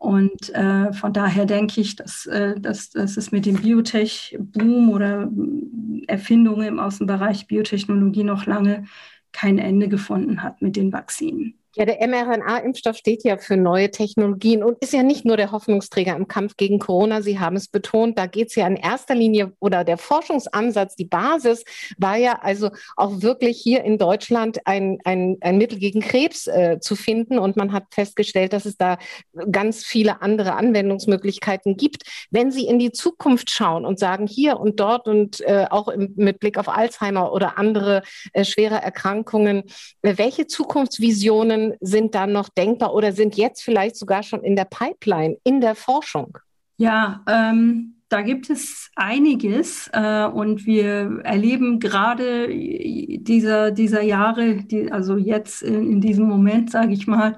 Und 0.01 0.49
äh, 0.55 0.95
von 0.95 1.13
daher 1.13 1.45
denke 1.45 1.83
ich, 1.83 1.95
dass, 1.95 2.25
äh, 2.25 2.59
dass, 2.59 2.89
dass 2.89 3.19
es 3.19 3.33
mit 3.33 3.45
dem 3.45 3.61
Biotech-Boom 3.61 4.89
oder 4.89 5.25
äh, 5.25 6.07
Erfindungen 6.07 6.67
im 6.67 6.79
Außenbereich 6.81 7.47
Biotechnologie 7.47 8.25
noch 8.25 8.47
lange 8.47 8.85
kein 9.31 9.59
Ende 9.59 9.89
gefunden 9.89 10.43
hat 10.43 10.63
mit 10.63 10.77
den 10.77 10.91
Vakzinen. 10.91 11.60
Ja, 11.77 11.85
der 11.85 12.05
mRNA-Impfstoff 12.07 12.97
steht 12.97 13.23
ja 13.23 13.37
für 13.37 13.57
neue 13.57 13.93
Technologien 13.93 14.65
und 14.65 14.79
ist 14.83 14.93
ja 14.93 15.05
nicht 15.05 15.25
nur 15.25 15.37
der 15.37 15.53
Hoffnungsträger 15.53 16.17
im 16.17 16.27
Kampf 16.27 16.57
gegen 16.57 16.81
Corona. 16.81 17.23
Sie 17.23 17.39
haben 17.39 17.55
es 17.55 17.69
betont, 17.69 18.19
da 18.19 18.27
geht 18.27 18.49
es 18.49 18.57
ja 18.57 18.67
in 18.67 18.75
erster 18.75 19.15
Linie 19.15 19.53
oder 19.61 19.85
der 19.85 19.97
Forschungsansatz, 19.97 20.97
die 20.97 21.05
Basis 21.05 21.65
war 21.97 22.17
ja 22.17 22.41
also 22.43 22.71
auch 22.97 23.23
wirklich 23.23 23.61
hier 23.61 23.85
in 23.85 23.99
Deutschland 23.99 24.59
ein, 24.65 24.99
ein, 25.05 25.37
ein 25.43 25.59
Mittel 25.59 25.79
gegen 25.79 26.01
Krebs 26.01 26.49
äh, 26.49 26.81
zu 26.81 26.97
finden. 26.97 27.39
Und 27.39 27.57
man 27.57 27.73
hat 27.73 27.85
festgestellt, 27.91 28.53
dass 28.53 28.65
es 28.65 28.77
da 28.77 28.99
ganz 29.53 29.85
viele 29.85 30.23
andere 30.23 30.55
Anwendungsmöglichkeiten 30.55 31.77
gibt. 31.77 32.03
Wenn 32.33 32.51
Sie 32.51 32.67
in 32.67 32.81
die 32.81 32.91
Zukunft 32.91 33.51
schauen 33.51 33.85
und 33.85 34.01
sagen, 34.01 34.27
hier 34.27 34.59
und 34.59 34.81
dort 34.81 35.07
und 35.07 35.41
äh, 35.43 35.67
auch 35.71 35.87
im, 35.87 36.15
mit 36.17 36.41
Blick 36.41 36.59
auf 36.59 36.69
Alzheimer 36.69 37.33
oder 37.33 37.59
andere 37.59 38.03
äh, 38.33 38.45
schwere 38.45 38.83
Erkrankungen, 38.83 39.65
äh, 40.03 40.15
welche 40.17 40.49
Zukunftsvisionen 40.49 41.60
Lösungen 41.61 41.75
sind 41.81 42.15
da 42.15 42.27
noch 42.27 42.49
denkbar 42.49 42.95
oder 42.95 43.13
sind 43.13 43.37
jetzt 43.37 43.63
vielleicht 43.63 43.97
sogar 43.97 44.23
schon 44.23 44.43
in 44.43 44.57
der 44.57 44.65
Pipeline, 44.65 45.37
in 45.45 45.61
der 45.61 45.75
Forschung? 45.75 46.39
Ja, 46.77 47.23
ähm, 47.29 47.97
da 48.09 48.23
gibt 48.23 48.51
es 48.51 48.91
einiges 48.97 49.89
äh, 49.93 50.25
und 50.25 50.67
wir 50.67 51.21
erleben 51.25 51.79
gerade 51.79 52.49
dieser, 52.49 53.71
dieser 53.71 54.03
Jahre, 54.03 54.57
die, 54.57 54.91
also 54.91 55.17
jetzt 55.17 55.63
in, 55.63 55.93
in 55.93 56.01
diesem 56.01 56.27
Moment, 56.27 56.71
sage 56.71 56.93
ich 56.93 57.07
mal, 57.07 57.37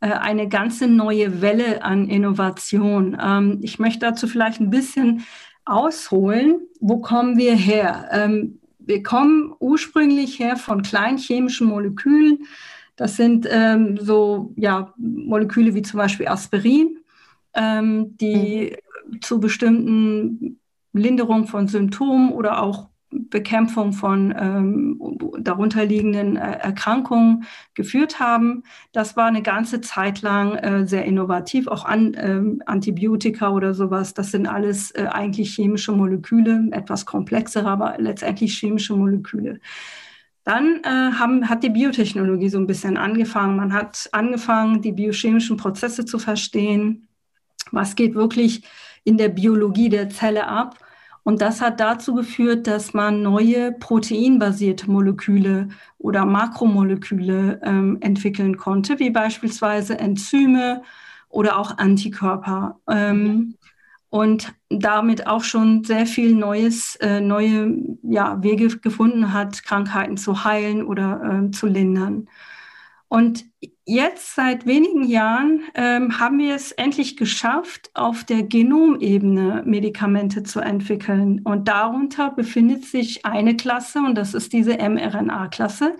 äh, 0.00 0.08
eine 0.08 0.48
ganze 0.48 0.88
neue 0.88 1.40
Welle 1.40 1.82
an 1.82 2.08
Innovation. 2.08 3.16
Ähm, 3.20 3.58
ich 3.62 3.78
möchte 3.78 4.00
dazu 4.00 4.26
vielleicht 4.26 4.60
ein 4.60 4.70
bisschen 4.70 5.24
ausholen. 5.64 6.60
Wo 6.80 6.98
kommen 6.98 7.36
wir 7.36 7.54
her? 7.54 8.08
Ähm, 8.10 8.58
wir 8.78 9.02
kommen 9.02 9.52
ursprünglich 9.60 10.38
her 10.38 10.56
von 10.56 10.80
kleinchemischen 10.80 11.66
Molekülen, 11.66 12.46
das 12.98 13.16
sind 13.16 13.46
ähm, 13.48 13.96
so 13.96 14.52
ja, 14.56 14.92
Moleküle 14.96 15.72
wie 15.72 15.82
zum 15.82 15.98
Beispiel 15.98 16.26
Aspirin, 16.26 16.98
ähm, 17.54 18.16
die 18.18 18.76
mhm. 19.08 19.22
zu 19.22 19.38
bestimmten 19.38 20.58
Linderung 20.92 21.46
von 21.46 21.68
Symptomen 21.68 22.32
oder 22.32 22.60
auch 22.60 22.88
Bekämpfung 23.10 23.92
von 23.92 24.34
ähm, 24.36 25.00
darunterliegenden 25.38 26.36
äh, 26.36 26.58
Erkrankungen 26.58 27.44
geführt 27.74 28.18
haben. 28.18 28.64
Das 28.92 29.16
war 29.16 29.26
eine 29.26 29.42
ganze 29.42 29.80
Zeit 29.80 30.20
lang 30.22 30.56
äh, 30.56 30.84
sehr 30.84 31.04
innovativ, 31.04 31.68
auch 31.68 31.84
an, 31.84 32.16
ähm, 32.18 32.62
Antibiotika 32.66 33.50
oder 33.50 33.74
sowas. 33.74 34.12
Das 34.12 34.32
sind 34.32 34.48
alles 34.48 34.90
äh, 34.90 35.06
eigentlich 35.06 35.54
chemische 35.54 35.92
Moleküle, 35.92 36.68
etwas 36.72 37.06
komplexere, 37.06 37.68
aber 37.68 37.94
letztendlich 37.98 38.58
chemische 38.58 38.96
Moleküle. 38.96 39.60
Dann 40.48 40.80
äh, 40.82 40.88
haben, 40.88 41.46
hat 41.50 41.62
die 41.62 41.68
Biotechnologie 41.68 42.48
so 42.48 42.56
ein 42.56 42.66
bisschen 42.66 42.96
angefangen. 42.96 43.56
Man 43.56 43.74
hat 43.74 44.08
angefangen, 44.12 44.80
die 44.80 44.92
biochemischen 44.92 45.58
Prozesse 45.58 46.06
zu 46.06 46.18
verstehen. 46.18 47.06
Was 47.70 47.96
geht 47.96 48.14
wirklich 48.14 48.62
in 49.04 49.18
der 49.18 49.28
Biologie 49.28 49.90
der 49.90 50.08
Zelle 50.08 50.46
ab? 50.46 50.78
Und 51.22 51.42
das 51.42 51.60
hat 51.60 51.80
dazu 51.80 52.14
geführt, 52.14 52.66
dass 52.66 52.94
man 52.94 53.20
neue 53.20 53.72
proteinbasierte 53.72 54.90
Moleküle 54.90 55.68
oder 55.98 56.24
Makromoleküle 56.24 57.60
ähm, 57.62 57.98
entwickeln 58.00 58.56
konnte, 58.56 58.98
wie 58.98 59.10
beispielsweise 59.10 59.98
Enzyme 59.98 60.80
oder 61.28 61.58
auch 61.58 61.76
Antikörper. 61.76 62.80
Ähm, 62.88 63.57
und 64.10 64.54
damit 64.70 65.26
auch 65.26 65.44
schon 65.44 65.84
sehr 65.84 66.06
viel 66.06 66.34
Neues, 66.34 66.96
äh, 66.96 67.20
neue 67.20 67.76
ja, 68.02 68.42
Wege 68.42 68.68
gefunden 68.78 69.32
hat, 69.32 69.62
Krankheiten 69.64 70.16
zu 70.16 70.44
heilen 70.44 70.84
oder 70.84 71.44
äh, 71.46 71.50
zu 71.50 71.66
lindern. 71.66 72.28
Und 73.08 73.46
jetzt 73.86 74.34
seit 74.34 74.66
wenigen 74.66 75.02
Jahren 75.04 75.62
ähm, 75.74 76.18
haben 76.18 76.38
wir 76.38 76.54
es 76.54 76.72
endlich 76.72 77.16
geschafft, 77.16 77.90
auf 77.94 78.24
der 78.24 78.42
Genomebene 78.42 79.62
Medikamente 79.64 80.42
zu 80.42 80.60
entwickeln. 80.60 81.40
Und 81.42 81.68
darunter 81.68 82.30
befindet 82.30 82.84
sich 82.84 83.24
eine 83.24 83.56
Klasse, 83.56 84.00
und 84.00 84.14
das 84.14 84.34
ist 84.34 84.52
diese 84.52 84.76
mRNA-Klasse. 84.76 85.96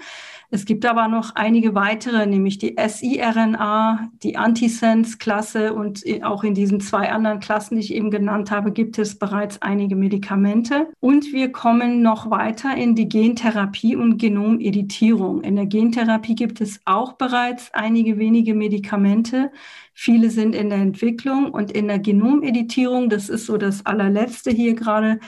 Es 0.50 0.64
gibt 0.64 0.86
aber 0.86 1.08
noch 1.08 1.34
einige 1.34 1.74
weitere, 1.74 2.24
nämlich 2.24 2.56
die 2.56 2.74
siRNA, 2.74 4.10
die 4.22 4.38
Antisense-Klasse 4.38 5.74
und 5.74 6.02
auch 6.22 6.42
in 6.42 6.54
diesen 6.54 6.80
zwei 6.80 7.12
anderen 7.12 7.38
Klassen, 7.38 7.74
die 7.74 7.82
ich 7.82 7.92
eben 7.92 8.10
genannt 8.10 8.50
habe, 8.50 8.72
gibt 8.72 8.98
es 8.98 9.18
bereits 9.18 9.60
einige 9.60 9.94
Medikamente. 9.94 10.88
Und 11.00 11.34
wir 11.34 11.52
kommen 11.52 12.00
noch 12.00 12.30
weiter 12.30 12.74
in 12.74 12.94
die 12.94 13.10
Gentherapie 13.10 13.94
und 13.94 14.16
Genomeditierung. 14.16 15.42
In 15.42 15.56
der 15.56 15.66
Gentherapie 15.66 16.34
gibt 16.34 16.62
es 16.62 16.80
auch 16.86 17.12
bereits 17.12 17.70
einige 17.74 18.16
wenige 18.16 18.54
Medikamente. 18.54 19.52
Viele 19.92 20.30
sind 20.30 20.54
in 20.54 20.70
der 20.70 20.78
Entwicklung 20.78 21.50
und 21.50 21.72
in 21.72 21.88
der 21.88 21.98
Genomeditierung, 21.98 23.10
das 23.10 23.28
ist 23.28 23.44
so 23.44 23.58
das 23.58 23.84
allerletzte 23.84 24.50
hier 24.50 24.74
gerade, 24.74 25.20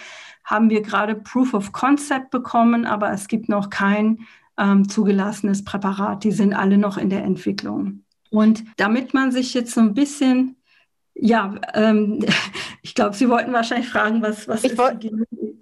haben 0.45 0.71
wir 0.71 0.81
gerade 0.81 1.15
Proof 1.15 1.53
of 1.53 1.73
Concept 1.73 2.31
bekommen, 2.31 2.87
aber 2.87 3.13
es 3.13 3.29
gibt 3.29 3.51
noch 3.51 3.69
kein 3.69 4.27
ähm, 4.59 4.89
zugelassenes 4.89 5.65
Präparat. 5.65 6.25
Die 6.25 6.33
sind 6.33 6.55
alle 6.55 6.79
noch 6.79 6.99
in 6.99 7.11
der 7.11 7.25
Entwicklung. 7.25 8.05
Und 8.31 8.65
damit 8.77 9.13
man 9.15 9.33
sich 9.33 9.55
jetzt 9.55 9.75
so 9.75 9.81
ein 9.81 9.95
bisschen 9.95 10.57
ja, 11.21 11.55
ähm, 11.75 12.25
ich 12.83 12.95
glaube, 12.95 13.15
Sie 13.15 13.29
wollten 13.29 13.53
wahrscheinlich 13.53 13.89
fragen, 13.89 14.23
was, 14.23 14.49
was 14.49 14.65
ich 14.65 14.73
ist 14.73 14.79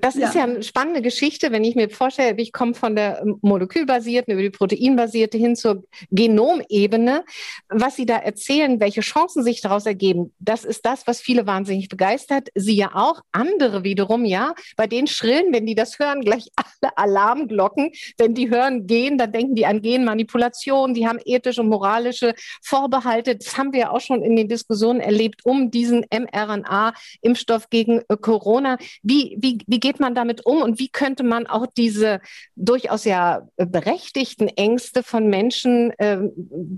Das 0.00 0.14
ja. 0.14 0.28
ist 0.28 0.34
ja 0.34 0.44
eine 0.44 0.62
spannende 0.62 1.02
Geschichte, 1.02 1.50
wenn 1.50 1.64
ich 1.64 1.74
mir 1.74 1.90
vorstelle, 1.90 2.40
ich 2.40 2.52
komme 2.52 2.74
von 2.74 2.94
der 2.94 3.24
molekülbasierten 3.42 4.32
über 4.32 4.42
die 4.42 4.50
proteinbasierte 4.50 5.36
hin 5.36 5.56
zur 5.56 5.84
Genomebene. 6.10 7.24
Was 7.68 7.96
Sie 7.96 8.06
da 8.06 8.16
erzählen, 8.16 8.78
welche 8.78 9.00
Chancen 9.00 9.42
sich 9.42 9.60
daraus 9.60 9.86
ergeben, 9.86 10.32
das 10.38 10.64
ist 10.64 10.86
das, 10.86 11.06
was 11.06 11.20
viele 11.20 11.46
wahnsinnig 11.46 11.88
begeistert. 11.88 12.48
Sie 12.54 12.76
ja 12.76 12.90
auch, 12.94 13.22
andere 13.32 13.82
wiederum, 13.82 14.24
ja, 14.24 14.54
bei 14.76 14.86
denen 14.86 15.08
schrillen, 15.08 15.52
wenn 15.52 15.66
die 15.66 15.74
das 15.74 15.98
hören, 15.98 16.20
gleich 16.20 16.48
alle 16.56 16.96
Alarmglocken. 16.96 17.90
Wenn 18.16 18.34
die 18.34 18.50
hören 18.50 18.86
gehen, 18.86 19.18
dann 19.18 19.32
denken 19.32 19.56
die 19.56 19.66
an 19.66 19.82
Genmanipulation, 19.82 20.94
die 20.94 21.08
haben 21.08 21.18
ethische 21.24 21.62
und 21.62 21.68
moralische 21.68 22.34
Vorbehalte. 22.62 23.36
Das 23.36 23.58
haben 23.58 23.72
wir 23.72 23.80
ja 23.80 23.90
auch 23.90 24.00
schon 24.00 24.22
in 24.22 24.36
den 24.36 24.48
Diskussionen 24.48 25.00
erlebt 25.00 25.44
um 25.48 25.70
diesen 25.70 26.04
mRNA-Impfstoff 26.12 27.70
gegen 27.70 28.02
äh, 28.08 28.16
Corona. 28.16 28.78
Wie, 29.02 29.36
wie, 29.40 29.58
wie 29.66 29.80
geht 29.80 29.98
man 29.98 30.14
damit 30.14 30.44
um 30.46 30.62
und 30.62 30.78
wie 30.78 30.88
könnte 30.88 31.24
man 31.24 31.46
auch 31.46 31.66
diese 31.66 32.20
durchaus 32.54 33.04
ja 33.04 33.48
berechtigten 33.56 34.48
Ängste 34.48 35.02
von 35.02 35.28
Menschen 35.28 35.90
äh, 35.98 36.18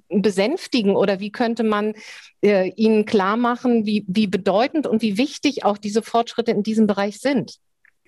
besänftigen 0.08 0.96
oder 0.96 1.20
wie 1.20 1.32
könnte 1.32 1.64
man 1.64 1.94
äh, 2.42 2.70
ihnen 2.76 3.04
klar 3.04 3.36
machen, 3.36 3.84
wie, 3.86 4.04
wie 4.06 4.26
bedeutend 4.26 4.86
und 4.86 5.02
wie 5.02 5.18
wichtig 5.18 5.64
auch 5.64 5.78
diese 5.78 6.02
Fortschritte 6.02 6.52
in 6.52 6.62
diesem 6.62 6.86
Bereich 6.86 7.18
sind? 7.18 7.58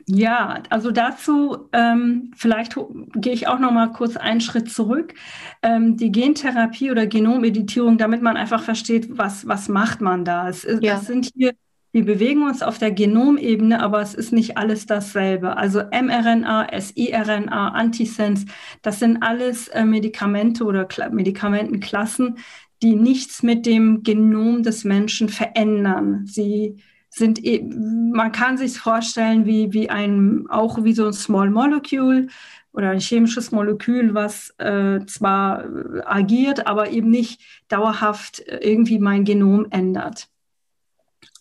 Ja, 0.06 0.62
also 0.70 0.90
dazu 0.90 1.68
ähm, 1.72 2.32
vielleicht 2.36 2.76
gehe 3.14 3.32
ich 3.32 3.46
auch 3.46 3.58
noch 3.58 3.70
mal 3.70 3.92
kurz 3.92 4.16
einen 4.16 4.40
Schritt 4.40 4.70
zurück. 4.70 5.14
Ähm, 5.62 5.96
die 5.96 6.10
Gentherapie 6.10 6.90
oder 6.90 7.06
Genomeditierung, 7.06 7.98
damit 7.98 8.22
man 8.22 8.36
einfach 8.36 8.62
versteht, 8.62 9.16
was 9.16 9.46
was 9.46 9.68
macht 9.68 10.00
man 10.00 10.24
da. 10.24 10.48
Es, 10.48 10.64
ja. 10.64 10.94
Das 10.94 11.06
sind 11.06 11.30
hier 11.34 11.52
wir 11.92 12.06
bewegen 12.06 12.42
uns 12.42 12.62
auf 12.62 12.78
der 12.78 12.90
Genomebene, 12.90 13.80
aber 13.82 14.00
es 14.00 14.14
ist 14.14 14.32
nicht 14.32 14.56
alles 14.56 14.86
dasselbe. 14.86 15.58
Also 15.58 15.82
mRNA, 15.82 16.68
siRNA, 16.80 17.68
Antisense, 17.68 18.46
das 18.80 18.98
sind 18.98 19.22
alles 19.22 19.68
äh, 19.68 19.84
Medikamente 19.84 20.64
oder 20.64 20.86
Kla 20.86 21.10
Medikamentenklassen, 21.10 22.38
die 22.82 22.96
nichts 22.96 23.42
mit 23.42 23.66
dem 23.66 24.02
Genom 24.02 24.62
des 24.62 24.84
Menschen 24.84 25.28
verändern. 25.28 26.24
Sie 26.26 26.78
sind, 27.14 27.44
e 27.44 27.62
man 27.62 28.32
kann 28.32 28.56
sich 28.56 28.78
vorstellen 28.78 29.44
wie, 29.44 29.72
wie 29.72 29.90
ein, 29.90 30.46
auch 30.48 30.82
wie 30.82 30.94
so 30.94 31.06
ein 31.06 31.12
Small 31.12 31.50
Molecule 31.50 32.28
oder 32.72 32.90
ein 32.90 33.00
chemisches 33.00 33.52
Molekül, 33.52 34.14
was 34.14 34.54
äh, 34.58 35.04
zwar 35.06 35.66
agiert, 36.06 36.66
aber 36.66 36.90
eben 36.90 37.10
nicht 37.10 37.42
dauerhaft 37.68 38.42
irgendwie 38.46 38.98
mein 38.98 39.24
Genom 39.24 39.66
ändert. 39.70 40.28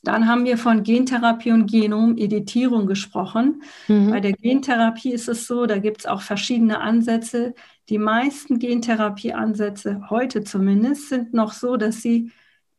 Dann 0.04 0.28
haben 0.28 0.46
wir 0.46 0.58
von 0.58 0.84
Gentherapie 0.84 1.52
und 1.52 1.72
Genomeditierung 1.72 2.86
gesprochen. 2.86 3.64
Mhm. 3.88 4.10
Bei 4.10 4.20
der 4.20 4.34
Gentherapie 4.34 5.14
ist 5.14 5.30
es 5.30 5.48
so, 5.48 5.68
da 5.68 5.78
gibt 5.78 6.02
es 6.02 6.06
auch 6.06 6.22
verschiedene 6.22 6.82
Ansätze. 6.82 7.54
Die 7.88 8.00
meisten 8.00 8.60
Gentherapieansätze, 8.60 10.10
heute 10.10 10.44
zumindest, 10.44 11.10
sind 11.10 11.34
noch 11.34 11.54
so, 11.54 11.78
dass 11.78 12.02
sie 12.02 12.32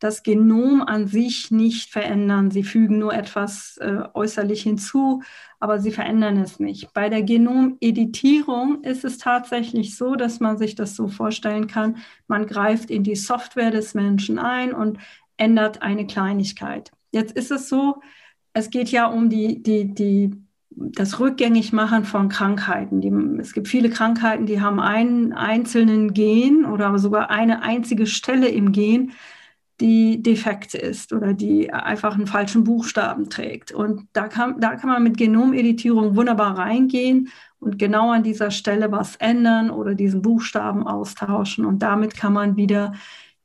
das 0.02 0.24
Genom 0.24 0.82
an 0.82 1.06
sich 1.06 1.52
nicht 1.52 1.90
verändern. 1.90 2.50
Sie 2.50 2.64
fügen 2.64 2.98
nur 2.98 3.14
etwas 3.14 3.76
äh, 3.76 4.02
äußerlich 4.14 4.62
hinzu, 4.62 5.22
aber 5.60 5.78
sie 5.78 5.92
verändern 5.92 6.38
es 6.38 6.58
nicht. 6.58 6.92
Bei 6.92 7.08
der 7.08 7.22
Genomeditierung 7.22 8.82
ist 8.82 9.04
es 9.04 9.18
tatsächlich 9.18 9.96
so, 9.96 10.16
dass 10.16 10.40
man 10.40 10.58
sich 10.58 10.74
das 10.74 10.96
so 10.96 11.06
vorstellen 11.06 11.68
kann, 11.68 11.98
man 12.26 12.48
greift 12.48 12.90
in 12.90 13.04
die 13.04 13.14
Software 13.14 13.70
des 13.70 13.94
Menschen 13.94 14.40
ein 14.40 14.72
und 14.74 14.98
ändert 15.36 15.82
eine 15.82 16.04
Kleinigkeit. 16.04 16.90
Jetzt 17.12 17.36
ist 17.36 17.52
es 17.52 17.68
so, 17.68 18.00
es 18.54 18.70
geht 18.70 18.88
ja 18.88 19.06
um 19.06 19.30
die, 19.30 19.62
die, 19.62 19.94
die, 19.94 20.32
das 20.70 21.20
Rückgängigmachen 21.20 22.04
von 22.04 22.28
Krankheiten. 22.28 23.00
Die, 23.00 23.12
es 23.40 23.52
gibt 23.52 23.68
viele 23.68 23.88
Krankheiten, 23.88 24.46
die 24.46 24.60
haben 24.60 24.80
einen 24.80 25.32
einzelnen 25.32 26.12
Gen 26.12 26.64
oder 26.64 26.98
sogar 26.98 27.30
eine 27.30 27.62
einzige 27.62 28.06
Stelle 28.06 28.48
im 28.48 28.72
Gen, 28.72 29.12
die 29.80 30.22
defekt 30.22 30.74
ist 30.74 31.12
oder 31.12 31.32
die 31.32 31.72
einfach 31.72 32.14
einen 32.14 32.26
falschen 32.26 32.64
Buchstaben 32.64 33.30
trägt. 33.30 33.72
Und 33.72 34.06
da 34.12 34.28
kann, 34.28 34.60
da 34.60 34.76
kann 34.76 34.90
man 34.90 35.02
mit 35.02 35.16
Genomeditierung 35.16 36.14
wunderbar 36.16 36.58
reingehen 36.58 37.28
und 37.58 37.78
genau 37.78 38.10
an 38.10 38.22
dieser 38.22 38.50
Stelle 38.50 38.92
was 38.92 39.16
ändern 39.16 39.70
oder 39.70 39.94
diesen 39.94 40.22
Buchstaben 40.22 40.86
austauschen. 40.86 41.64
Und 41.64 41.80
damit 41.80 42.16
kann 42.16 42.32
man 42.32 42.56
wieder 42.56 42.92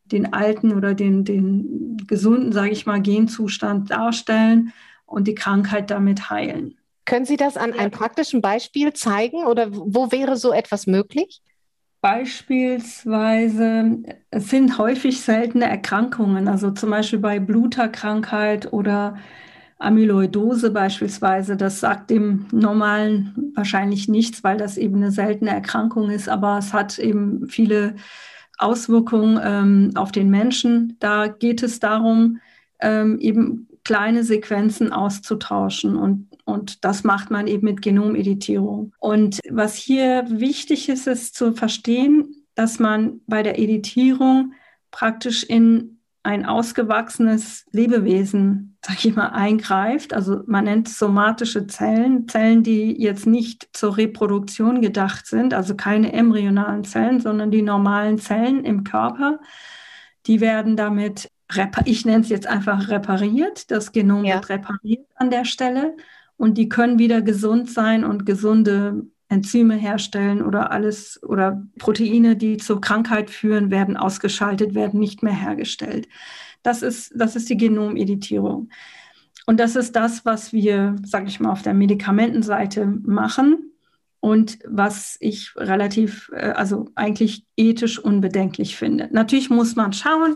den 0.05 0.33
alten 0.33 0.73
oder 0.73 0.93
den, 0.93 1.25
den 1.25 1.97
gesunden, 2.07 2.51
sage 2.51 2.71
ich 2.71 2.85
mal, 2.85 3.01
Genzustand 3.01 3.91
darstellen 3.91 4.73
und 5.05 5.27
die 5.27 5.35
Krankheit 5.35 5.91
damit 5.91 6.29
heilen. 6.29 6.77
Können 7.05 7.25
Sie 7.25 7.37
das 7.37 7.57
an 7.57 7.73
einem 7.73 7.91
praktischen 7.91 8.41
Beispiel 8.41 8.91
zeigen 8.93 9.45
oder 9.45 9.69
wo 9.71 10.11
wäre 10.11 10.35
so 10.35 10.51
etwas 10.51 10.87
möglich? 10.87 11.41
Beispielsweise, 12.01 13.97
sind 14.31 14.77
häufig 14.77 15.21
seltene 15.21 15.65
Erkrankungen, 15.65 16.47
also 16.47 16.71
zum 16.71 16.91
Beispiel 16.91 17.19
bei 17.19 17.39
Bluterkrankheit 17.39 18.71
oder 18.71 19.17
Amyloidose 19.79 20.71
beispielsweise. 20.71 21.57
Das 21.57 21.79
sagt 21.79 22.09
dem 22.09 22.45
Normalen 22.51 23.51
wahrscheinlich 23.55 24.07
nichts, 24.07 24.43
weil 24.43 24.57
das 24.57 24.77
eben 24.77 24.97
eine 24.97 25.11
seltene 25.11 25.51
Erkrankung 25.51 26.09
ist, 26.09 26.29
aber 26.29 26.57
es 26.57 26.73
hat 26.73 26.99
eben 26.99 27.47
viele 27.47 27.95
Auswirkungen 28.57 29.39
ähm, 29.43 29.91
auf 29.95 30.11
den 30.11 30.29
Menschen. 30.29 30.97
Da 30.99 31.27
geht 31.27 31.61
es 31.63 31.79
darum, 31.79 32.39
ähm, 32.79 33.19
eben 33.19 33.67
kleine 33.83 34.23
Sequenzen 34.23 34.91
auszutauschen 34.91 35.95
und, 35.95 36.27
und 36.47 36.85
das 36.85 37.03
macht 37.03 37.29
man 37.29 37.45
eben 37.47 37.65
mit 37.65 37.81
Genomeditierung. 37.81 38.93
Und 38.99 39.41
was 39.49 39.75
hier 39.75 40.23
wichtig 40.29 40.87
ist, 40.87 41.05
ist 41.05 41.35
zu 41.35 41.51
verstehen, 41.51 42.45
dass 42.55 42.79
man 42.79 43.19
bei 43.27 43.43
der 43.43 43.59
Editierung 43.59 44.53
praktisch 44.89 45.43
in 45.43 45.99
ein 46.23 46.45
ausgewachsenes 46.45 47.65
Lebewesen, 47.71 48.77
sag 48.85 49.03
ich 49.03 49.13
mal, 49.13 49.27
eingreift. 49.27 50.13
Also 50.13 50.41
man 50.45 50.63
nennt 50.63 50.87
somatische 50.87 51.67
Zellen, 51.67 52.29
Zellen, 52.29 52.63
die 52.63 53.01
jetzt 53.01 53.27
nicht 53.27 53.67
zur 53.73 53.97
Reproduktion 53.97 54.81
gedacht 54.81 55.27
sind, 55.27 55.53
also 55.53 55.75
keine 55.75 56.13
embryonalen 56.13 56.85
Zellen, 56.85 57.19
sondern 57.19 57.51
die 57.51 57.61
normalen 57.61 58.19
Zellen 58.19 58.63
im 58.63 58.85
Körper. 58.85 59.41
Die 60.27 60.39
werden 60.39 60.77
damit, 60.77 61.29
ich 61.83 62.05
nenne 62.05 62.21
es 62.21 62.29
jetzt 62.29 62.47
einfach 62.47 62.87
repariert, 62.87 63.69
das 63.69 63.91
Genom 63.91 64.23
ja. 64.23 64.35
wird 64.35 64.47
repariert 64.47 65.07
an 65.15 65.29
der 65.29 65.43
Stelle 65.43 65.93
und 66.37 66.57
die 66.57 66.69
können 66.69 66.99
wieder 66.99 67.21
gesund 67.21 67.69
sein 67.69 68.03
und 68.03 68.25
gesunde 68.25 69.07
Enzyme 69.29 69.75
herstellen 69.75 70.41
oder 70.41 70.71
alles 70.71 71.21
oder 71.21 71.63
Proteine, 71.79 72.35
die 72.37 72.57
zur 72.57 72.79
Krankheit 72.79 73.29
führen, 73.29 73.71
werden 73.71 73.97
ausgeschaltet, 73.97 74.73
werden 74.73 74.99
nicht 74.99 75.21
mehr 75.21 75.35
hergestellt. 75.35 76.07
Das 76.63 76.81
ist, 76.81 77.11
das 77.15 77.35
ist 77.35 77.49
die 77.49 77.57
Genomeditierung. 77.57 78.69
Und 79.45 79.59
das 79.59 79.75
ist 79.75 79.95
das, 79.95 80.25
was 80.25 80.53
wir, 80.53 80.95
sage 81.03 81.27
ich 81.27 81.39
mal, 81.39 81.51
auf 81.51 81.61
der 81.61 81.73
Medikamentenseite 81.73 82.85
machen 82.85 83.71
und 84.19 84.59
was 84.65 85.17
ich 85.19 85.53
relativ, 85.55 86.29
äh, 86.33 86.51
also 86.51 86.89
eigentlich 86.95 87.45
ethisch 87.55 87.99
unbedenklich 87.99 88.75
finde. 88.75 89.09
Natürlich 89.11 89.49
muss 89.49 89.75
man 89.75 89.93
schauen, 89.93 90.35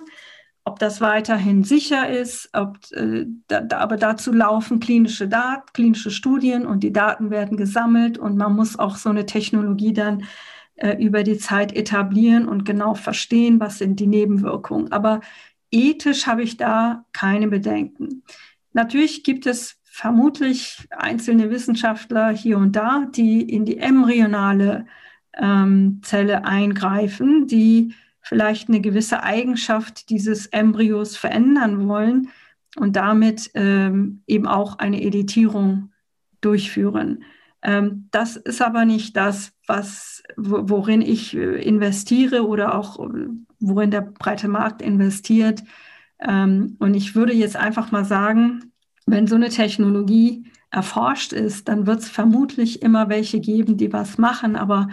ob 0.64 0.80
das 0.80 1.02
weiterhin 1.02 1.64
sicher 1.64 2.08
ist, 2.10 2.50
ob, 2.54 2.78
äh, 2.92 3.26
da, 3.48 3.68
aber 3.78 3.98
dazu 3.98 4.32
laufen 4.32 4.80
klinische 4.80 5.28
Daten, 5.28 5.74
klinische 5.74 6.12
Studien 6.12 6.66
und 6.66 6.82
die 6.82 6.94
Daten 6.94 7.32
werden 7.32 7.58
gesammelt 7.58 8.18
und 8.18 8.38
man 8.38 8.56
muss 8.56 8.78
auch 8.78 8.96
so 8.96 9.10
eine 9.10 9.26
Technologie 9.26 9.94
dann 9.94 10.24
äh, 10.76 11.04
über 11.04 11.24
die 11.24 11.38
Zeit 11.38 11.76
etablieren 11.76 12.48
und 12.48 12.64
genau 12.64 12.94
verstehen, 12.94 13.60
was 13.60 13.80
sind 13.80 14.00
die 14.00 14.08
Nebenwirkungen. 14.08 14.92
Aber 14.92 15.22
ethisch 15.72 16.28
habe 16.28 16.44
ich 16.44 16.58
da 16.58 17.06
keine 17.12 17.48
Bedenken. 17.48 18.24
Natürlich 18.74 19.24
gibt 19.24 19.48
es 19.48 19.78
vermutlich 19.84 20.88
einzelne 20.92 21.50
Wissenschaftler 21.50 22.30
hier 22.30 22.58
und 22.58 22.76
da, 22.76 23.06
die 23.14 23.42
in 23.42 23.66
die 23.66 23.78
embryonale 23.78 24.86
ähm, 25.34 26.02
Zelle 26.04 26.46
eingreifen, 26.46 27.48
die 27.48 27.94
vielleicht 28.22 28.70
eine 28.70 28.82
gewisse 28.82 29.24
Eigenschaft 29.24 30.10
dieses 30.10 30.48
Embryos 30.48 31.18
verändern 31.18 31.88
wollen 31.88 32.30
und 32.78 32.96
damit 32.96 33.52
ähm, 33.54 34.24
eben 34.28 34.48
auch 34.48 34.80
eine 34.80 35.02
Editierung 35.02 35.92
durchführen. 36.40 37.24
Ähm, 37.64 38.08
das 38.12 38.38
ist 38.38 38.62
aber 38.62 38.86
nicht 38.86 39.16
das, 39.16 39.54
was, 39.68 40.24
worin 40.36 41.02
ich 41.02 41.36
äh, 41.36 41.62
investiere 41.62 42.48
oder 42.48 42.76
auch 42.76 43.00
äh, 43.00 43.28
worin 43.60 43.92
der 43.92 44.02
breite 44.02 44.48
Markt 44.48 44.82
investiert. 44.82 45.64
Ähm, 46.20 46.76
und 46.80 46.96
ich 46.96 47.16
würde 47.16 47.34
jetzt 47.34 47.56
einfach 47.56 47.92
mal 47.92 48.06
sagen, 48.06 48.72
wenn 49.06 49.28
so 49.28 49.36
eine 49.36 49.50
Technologie 49.50 50.46
erforscht 50.72 51.34
ist, 51.34 51.68
dann 51.68 51.86
wird 51.86 52.00
es 52.00 52.10
vermutlich 52.10 52.82
immer 52.82 53.10
welche 53.10 53.40
geben, 53.40 53.78
die 53.78 53.92
was 53.92 54.18
machen, 54.18 54.56
aber 54.56 54.88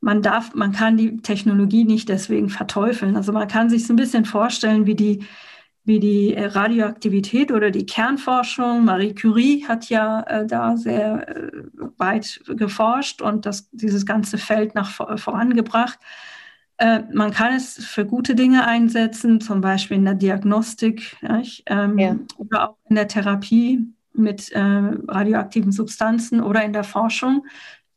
man 0.00 0.22
darf, 0.22 0.54
man 0.54 0.72
kann 0.72 0.96
die 0.96 1.18
Technologie 1.18 1.84
nicht 1.84 2.08
deswegen 2.08 2.48
verteufeln. 2.48 3.16
Also 3.16 3.32
man 3.32 3.48
kann 3.48 3.68
sich 3.68 3.86
so 3.86 3.92
ein 3.92 3.96
bisschen 3.96 4.24
vorstellen, 4.24 4.86
wie 4.86 4.94
die, 4.94 5.24
wie 5.84 6.00
die 6.00 6.34
äh, 6.34 6.46
Radioaktivität 6.46 7.52
oder 7.52 7.70
die 7.70 7.86
Kernforschung. 7.86 8.84
Marie 8.84 9.14
Curie 9.14 9.64
hat 9.66 9.90
ja 9.90 10.22
äh, 10.22 10.46
da 10.46 10.76
sehr 10.76 11.28
äh, 11.28 11.52
weit 11.98 12.40
geforscht 12.46 13.20
und 13.20 13.44
das, 13.44 13.68
dieses 13.72 14.06
ganze 14.06 14.38
Feld 14.38 14.74
nach 14.74 14.90
vorangebracht. 15.18 15.98
Äh, 16.78 17.02
man 17.12 17.30
kann 17.30 17.54
es 17.54 17.84
für 17.84 18.06
gute 18.06 18.34
Dinge 18.34 18.66
einsetzen, 18.66 19.42
zum 19.42 19.60
Beispiel 19.60 19.98
in 19.98 20.06
der 20.06 20.14
Diagnostik 20.14 21.18
ähm, 21.66 21.98
ja. 21.98 22.16
oder 22.38 22.70
auch 22.70 22.76
in 22.88 22.96
der 22.96 23.06
Therapie 23.06 23.86
mit 24.14 24.50
äh, 24.52 24.60
radioaktiven 24.60 25.72
Substanzen 25.72 26.40
oder 26.40 26.64
in 26.64 26.72
der 26.72 26.84
Forschung. 26.84 27.44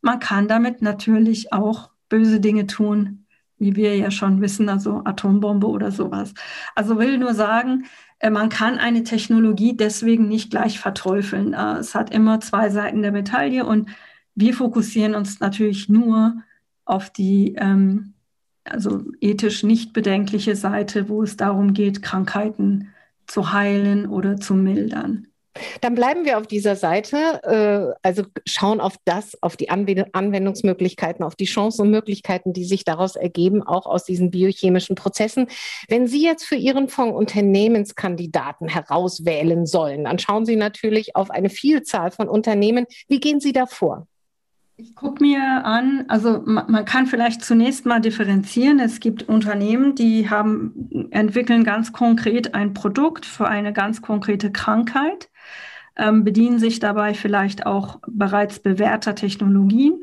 Man 0.02 0.20
kann 0.20 0.48
damit 0.48 0.82
natürlich 0.82 1.50
auch 1.50 1.93
böse 2.14 2.38
Dinge 2.38 2.68
tun, 2.68 3.26
wie 3.58 3.74
wir 3.74 3.96
ja 3.96 4.12
schon 4.12 4.40
wissen, 4.40 4.68
also 4.68 5.02
Atombombe 5.04 5.66
oder 5.66 5.90
sowas. 5.90 6.32
Also 6.76 6.98
will 6.98 7.18
nur 7.18 7.34
sagen, 7.34 7.86
äh, 8.20 8.30
man 8.30 8.50
kann 8.50 8.78
eine 8.78 9.02
Technologie 9.02 9.76
deswegen 9.76 10.28
nicht 10.28 10.50
gleich 10.50 10.78
verteufeln. 10.78 11.54
Äh, 11.54 11.78
es 11.78 11.96
hat 11.96 12.14
immer 12.14 12.38
zwei 12.38 12.70
Seiten 12.70 13.02
der 13.02 13.10
Medaille 13.10 13.66
und 13.66 13.88
wir 14.36 14.54
fokussieren 14.54 15.16
uns 15.16 15.40
natürlich 15.40 15.88
nur 15.88 16.36
auf 16.84 17.10
die 17.10 17.54
ähm, 17.56 18.14
also 18.62 19.02
ethisch 19.20 19.64
nicht 19.64 19.92
bedenkliche 19.92 20.54
Seite, 20.54 21.08
wo 21.08 21.24
es 21.24 21.36
darum 21.36 21.74
geht, 21.74 22.00
Krankheiten 22.00 22.90
zu 23.26 23.52
heilen 23.52 24.06
oder 24.06 24.36
zu 24.36 24.54
mildern. 24.54 25.26
Dann 25.80 25.94
bleiben 25.94 26.24
wir 26.24 26.38
auf 26.38 26.46
dieser 26.46 26.76
Seite, 26.76 27.16
äh, 27.44 27.94
also 28.02 28.24
schauen 28.46 28.80
auf 28.80 28.96
das, 29.04 29.40
auf 29.42 29.56
die 29.56 29.70
Anwendungsmöglichkeiten, 29.70 31.24
auf 31.24 31.36
die 31.36 31.44
Chancen 31.44 31.82
und 31.82 31.90
Möglichkeiten, 31.90 32.52
die 32.52 32.64
sich 32.64 32.84
daraus 32.84 33.16
ergeben, 33.16 33.62
auch 33.62 33.86
aus 33.86 34.04
diesen 34.04 34.30
biochemischen 34.30 34.96
Prozessen. 34.96 35.46
Wenn 35.88 36.06
Sie 36.08 36.22
jetzt 36.22 36.44
für 36.44 36.56
Ihren 36.56 36.88
Fonds 36.88 37.16
Unternehmenskandidaten 37.16 38.68
herauswählen 38.68 39.66
sollen, 39.66 40.04
dann 40.04 40.18
schauen 40.18 40.44
Sie 40.44 40.56
natürlich 40.56 41.16
auf 41.16 41.30
eine 41.30 41.50
Vielzahl 41.50 42.10
von 42.10 42.28
Unternehmen. 42.28 42.86
Wie 43.08 43.20
gehen 43.20 43.40
Sie 43.40 43.52
da 43.52 43.66
vor? 43.66 44.06
Ich 44.76 44.96
gucke 44.96 45.22
mir 45.22 45.64
an, 45.64 46.04
also 46.08 46.42
man, 46.44 46.68
man, 46.68 46.84
kann 46.84 47.06
vielleicht 47.06 47.44
zunächst 47.44 47.86
mal 47.86 48.00
differenzieren. 48.00 48.80
Es 48.80 48.98
gibt 48.98 49.28
Unternehmen, 49.28 49.94
die 49.94 50.28
haben, 50.28 51.08
entwickeln 51.12 51.62
ganz 51.62 51.92
konkret 51.92 52.54
ein 52.54 52.74
Produkt 52.74 53.24
für 53.24 53.46
eine 53.46 53.72
ganz 53.72 54.02
konkrete 54.02 54.50
Krankheit 54.50 55.28
ähm, 55.96 56.24
bedienen 56.24 56.58
sich 56.58 56.80
dabei 56.80 57.14
vielleicht 57.14 57.66
auch 57.66 58.00
bereits 58.06 58.58
bewährter 58.58 59.14
Technologien. 59.14 60.00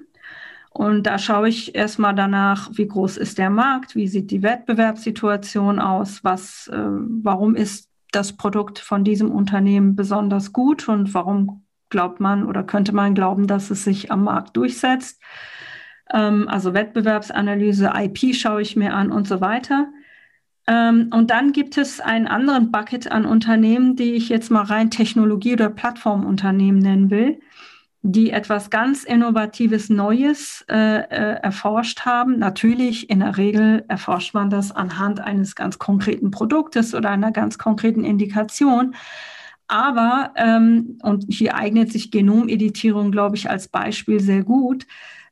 Und 0.69 1.03
da 1.03 1.19
schaue 1.19 1.49
ich 1.49 1.75
erstmal 1.75 2.15
danach, 2.15 2.69
wie 2.73 2.87
groß 2.87 3.17
ist 3.17 3.37
der 3.37 3.49
Markt, 3.49 3.95
wie 3.95 4.07
sieht 4.07 4.31
die 4.31 4.41
Wettbewerbssituation 4.41 5.79
aus, 5.79 6.23
was, 6.23 6.69
äh, 6.71 6.77
warum 6.77 7.55
ist 7.55 7.89
das 8.11 8.37
Produkt 8.37 8.79
von 8.79 9.03
diesem 9.03 9.31
Unternehmen 9.31 9.95
besonders 9.95 10.53
gut 10.53 10.87
und 10.87 11.13
warum 11.13 11.63
glaubt 11.89 12.19
man 12.19 12.45
oder 12.45 12.63
könnte 12.63 12.93
man 12.93 13.13
glauben, 13.15 13.47
dass 13.47 13.69
es 13.69 13.83
sich 13.83 14.11
am 14.11 14.23
Markt 14.23 14.55
durchsetzt. 14.55 15.21
Ähm, 16.11 16.47
also 16.47 16.73
Wettbewerbsanalyse, 16.73 17.91
IP 17.93 18.33
schaue 18.33 18.61
ich 18.61 18.75
mir 18.75 18.93
an 18.93 19.11
und 19.11 19.27
so 19.27 19.41
weiter. 19.41 19.87
Ähm, 20.67 21.09
und 21.11 21.31
dann 21.31 21.53
gibt 21.53 21.77
es 21.77 21.99
einen 21.99 22.27
anderen 22.27 22.71
Bucket 22.71 23.11
an 23.11 23.25
Unternehmen, 23.25 23.95
die 23.95 24.13
ich 24.13 24.29
jetzt 24.29 24.51
mal 24.51 24.63
rein 24.63 24.91
Technologie- 24.91 25.53
oder 25.53 25.69
Plattformunternehmen 25.69 26.81
nennen 26.81 27.09
will, 27.09 27.39
die 28.03 28.31
etwas 28.31 28.69
ganz 28.69 29.03
Innovatives, 29.03 29.89
Neues 29.89 30.65
äh, 30.69 30.99
äh, 31.01 31.39
erforscht 31.41 32.01
haben. 32.01 32.39
Natürlich, 32.39 33.09
in 33.09 33.19
der 33.19 33.37
Regel 33.37 33.85
erforscht 33.87 34.33
man 34.33 34.49
das 34.49 34.71
anhand 34.71 35.19
eines 35.19 35.55
ganz 35.55 35.79
konkreten 35.79 36.31
Produktes 36.31 36.95
oder 36.95 37.09
einer 37.09 37.31
ganz 37.31 37.57
konkreten 37.57 38.03
Indikation. 38.03 38.95
Aber, 39.67 40.33
ähm, 40.35 40.97
und 41.01 41.25
hier 41.29 41.55
eignet 41.55 41.91
sich 41.91 42.11
Genomeditierung, 42.11 43.11
glaube 43.11 43.37
ich, 43.37 43.49
als 43.49 43.67
Beispiel 43.67 44.19
sehr 44.19 44.43
gut, 44.43 44.85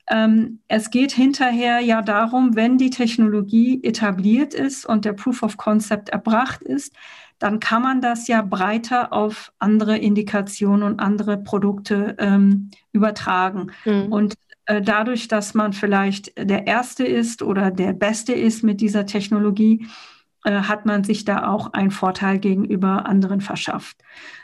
ähm, 0.10 0.60
es 0.68 0.90
geht 0.90 1.12
hinterher 1.12 1.80
ja 1.80 2.02
darum, 2.02 2.56
wenn 2.56 2.78
die 2.78 2.90
Technologie 2.90 3.84
etabliert 3.84 4.54
ist 4.54 4.86
und 4.86 5.06
der 5.06 5.14
Proof 5.14 5.44
of 5.44 5.58
Concept 5.58 6.10
erbracht 6.10 6.64
ist, 6.64 6.96
dann 7.38 7.60
kann 7.60 7.82
man 7.82 8.02
das 8.02 8.28
ja 8.28 8.42
breiter 8.42 9.14
auf 9.14 9.54
andere 9.60 9.98
Indikationen 9.98 10.84
und 10.84 11.00
andere 11.00 11.38
Produkte 11.38 12.16
ähm, 12.20 12.72
übertragen. 12.92 13.72
Mhm. 13.86 14.12
Und 14.12 14.34
äh, 14.66 14.82
dadurch, 14.82 15.28
dass 15.28 15.54
man 15.54 15.74
vielleicht 15.74 16.38
der 16.38 16.68
Erste 16.68 17.06
ist 17.06 17.42
oder 17.42 17.72
der 17.72 17.94
Beste 17.94 18.34
ist 18.34 18.64
mit 18.64 18.82
dieser 18.82 19.06
Technologie, 19.06 19.88
hat 20.46 20.86
man 20.86 21.04
sich 21.04 21.26
da 21.26 21.48
auch 21.48 21.74
einen 21.74 21.92
Vorteil 21.92 22.40
gegenüber 22.40 23.06
anderen 23.06 23.42
verschafft. 23.42 23.98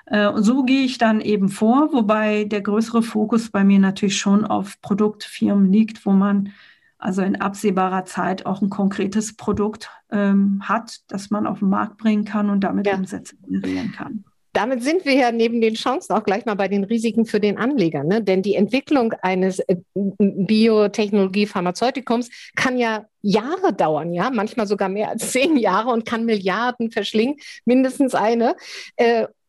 Äh, 0.05 0.31
so 0.36 0.63
gehe 0.63 0.84
ich 0.84 0.97
dann 0.97 1.21
eben 1.21 1.49
vor, 1.49 1.93
wobei 1.93 2.43
der 2.43 2.62
größere 2.62 3.01
Fokus 3.01 3.49
bei 3.49 3.63
mir 3.63 3.79
natürlich 3.79 4.17
schon 4.17 4.45
auf 4.45 4.81
Produktfirmen 4.81 5.71
liegt, 5.71 6.05
wo 6.05 6.12
man 6.12 6.51
also 6.97 7.21
in 7.21 7.39
absehbarer 7.39 8.05
Zeit 8.05 8.45
auch 8.45 8.62
ein 8.62 8.69
konkretes 8.69 9.36
Produkt 9.36 9.89
ähm, 10.12 10.62
hat, 10.63 11.01
das 11.08 11.29
man 11.29 11.45
auf 11.45 11.60
den 11.60 11.69
Markt 11.69 11.97
bringen 11.97 12.25
kann 12.25 12.49
und 12.49 12.62
damit 12.62 12.88
ja. 12.88 12.95
Umsätze 12.95 13.36
generieren 13.38 13.91
kann. 13.91 14.25
Damit 14.56 14.84
sind 14.84 15.06
wir 15.06 15.13
ja 15.13 15.32
neben 15.34 15.60
den 15.60 15.74
Chancen 15.76 16.13
auch 16.13 16.24
gleich 16.24 16.46
mal 16.46 16.54
bei 16.56 16.70
den 16.70 16.86
Risiken 16.86 17.26
für 17.26 17.41
den 17.41 17.58
Anleger. 17.58 18.06
Ne? 18.06 18.24
Denn 18.24 18.41
die 18.41 18.56
Entwicklung 18.56 19.12
eines 19.22 19.60
äh, 19.60 19.76
Biotechnologie-Pharmazeutikums 19.94 22.30
kann 22.56 22.78
ja 22.78 23.06
Jahre 23.22 23.74
dauern, 23.74 24.13
ja, 24.13 24.30
manchmal 24.30 24.68
sogar 24.68 24.88
mehr 24.88 25.10
als 25.10 25.32
zehn 25.32 25.58
Jahre 25.58 25.89
und 25.89 26.06
kann 26.06 26.24
Milliarden 26.26 26.91
verschlingen, 26.91 27.36
mindestens 27.65 28.15
eine. 28.15 28.56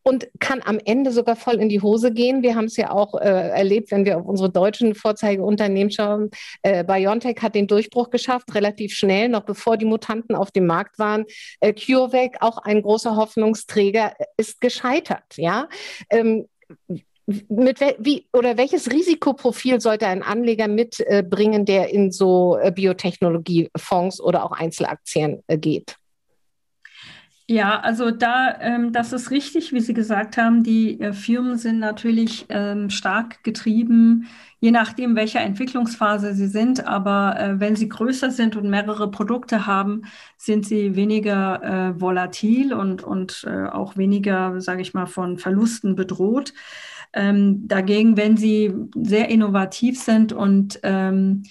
Und 0.07 0.29
kann 0.39 0.61
am 0.63 0.79
Ende 0.85 1.11
sogar 1.11 1.35
voll 1.35 1.55
in 1.55 1.67
die 1.67 1.81
Hose 1.81 2.13
gehen. 2.13 2.41
Wir 2.41 2.55
haben 2.55 2.65
es 2.65 2.77
ja 2.77 2.91
auch 2.91 3.15
äh, 3.15 3.49
erlebt, 3.49 3.91
wenn 3.91 4.05
wir 4.05 4.17
auf 4.17 4.25
unsere 4.25 4.49
deutschen 4.49 4.95
Vorzeigeunternehmen 4.95 5.91
schauen. 5.91 6.29
Äh, 6.61 6.85
BioNTech 6.85 7.41
hat 7.41 7.55
den 7.55 7.67
Durchbruch 7.67 8.09
geschafft, 8.09 8.55
relativ 8.55 8.93
schnell, 8.93 9.27
noch 9.27 9.43
bevor 9.43 9.75
die 9.75 9.83
Mutanten 9.83 10.33
auf 10.33 10.51
dem 10.51 10.65
Markt 10.65 10.97
waren. 10.97 11.25
Äh, 11.59 11.73
CureVac, 11.73 12.37
auch 12.39 12.57
ein 12.59 12.83
großer 12.83 13.17
Hoffnungsträger, 13.17 14.13
ist 14.37 14.61
gescheitert. 14.61 15.35
Ja. 15.35 15.67
Ähm, 16.09 16.45
mit 17.49 17.81
wie 17.99 18.29
oder 18.31 18.55
welches 18.55 18.89
Risikoprofil 18.89 19.81
sollte 19.81 20.07
ein 20.07 20.23
Anleger 20.23 20.69
mitbringen, 20.69 21.65
der 21.65 21.89
in 21.89 22.13
so 22.13 22.57
äh, 22.57 22.71
Biotechnologiefonds 22.71 24.21
oder 24.21 24.45
auch 24.45 24.53
Einzelaktien 24.53 25.43
äh, 25.47 25.57
geht? 25.57 25.97
Ja, 27.49 27.79
also 27.79 28.11
da, 28.11 28.59
ähm, 28.59 28.91
das 28.91 29.13
ist 29.13 29.31
richtig, 29.31 29.71
wie 29.71 29.79
Sie 29.79 29.93
gesagt 29.93 30.35
haben, 30.35 30.63
die 30.63 30.99
äh, 30.99 31.13
Firmen 31.13 31.57
sind 31.57 31.79
natürlich 31.79 32.45
ähm, 32.49 32.89
stark 32.89 33.41
getrieben, 33.45 34.27
je 34.59 34.71
nachdem, 34.71 35.15
welcher 35.15 35.39
Entwicklungsphase 35.39 36.33
sie 36.33 36.47
sind. 36.47 36.85
Aber 36.85 37.39
äh, 37.39 37.57
wenn 37.57 37.77
sie 37.77 37.87
größer 37.87 38.31
sind 38.31 38.57
und 38.57 38.69
mehrere 38.69 39.09
Produkte 39.11 39.65
haben, 39.65 40.01
sind 40.35 40.65
sie 40.65 40.97
weniger 40.97 41.63
äh, 41.95 42.01
volatil 42.01 42.73
und, 42.73 43.03
und 43.03 43.45
äh, 43.47 43.67
auch 43.67 43.95
weniger, 43.95 44.59
sage 44.59 44.81
ich 44.81 44.93
mal, 44.93 45.05
von 45.05 45.37
Verlusten 45.37 45.95
bedroht. 45.95 46.53
Ähm, 47.13 47.65
dagegen, 47.69 48.17
wenn 48.17 48.35
sie 48.35 48.73
sehr 48.93 49.29
innovativ 49.29 49.97
sind 50.01 50.33
und 50.33 50.79
ähm, 50.83 51.43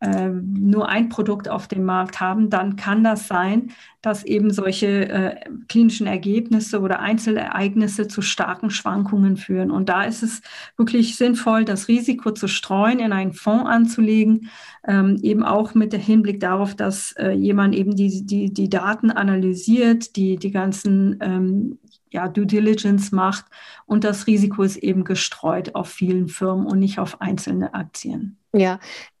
äh, 0.00 0.28
nur 0.28 0.88
ein 0.88 1.08
Produkt 1.08 1.48
auf 1.48 1.68
dem 1.68 1.84
Markt 1.84 2.20
haben, 2.20 2.50
dann 2.50 2.76
kann 2.76 3.02
das 3.02 3.28
sein, 3.28 3.70
dass 4.02 4.24
eben 4.24 4.50
solche 4.52 5.08
äh, 5.08 5.36
klinischen 5.68 6.06
Ergebnisse 6.06 6.80
oder 6.80 7.00
Einzelereignisse 7.00 8.06
zu 8.06 8.22
starken 8.22 8.70
Schwankungen 8.70 9.36
führen. 9.36 9.70
Und 9.70 9.88
da 9.88 10.04
ist 10.04 10.22
es 10.22 10.42
wirklich 10.76 11.16
sinnvoll, 11.16 11.64
das 11.64 11.88
Risiko 11.88 12.30
zu 12.30 12.46
streuen, 12.46 12.98
in 12.98 13.12
einen 13.12 13.32
Fonds 13.32 13.68
anzulegen, 13.68 14.48
ähm, 14.86 15.18
eben 15.22 15.42
auch 15.42 15.74
mit 15.74 15.92
dem 15.92 16.00
Hinblick 16.00 16.40
darauf, 16.40 16.74
dass 16.74 17.12
äh, 17.12 17.30
jemand 17.30 17.74
eben 17.74 17.96
die, 17.96 18.24
die, 18.24 18.52
die 18.52 18.68
Daten 18.68 19.10
analysiert, 19.10 20.14
die, 20.14 20.36
die 20.36 20.50
ganzen 20.50 21.18
ähm, 21.20 21.78
ja, 22.10 22.28
Due 22.28 22.46
Diligence 22.46 23.12
macht 23.12 23.46
und 23.86 24.04
das 24.04 24.26
Risiko 24.26 24.62
ist 24.62 24.76
eben 24.76 25.04
gestreut 25.04 25.74
auf 25.74 25.88
vielen 25.88 26.28
Firmen 26.28 26.66
und 26.66 26.78
nicht 26.78 26.98
auf 26.98 27.20
einzelne 27.20 27.74
Aktien. 27.74 28.38
Ja, 28.52 28.78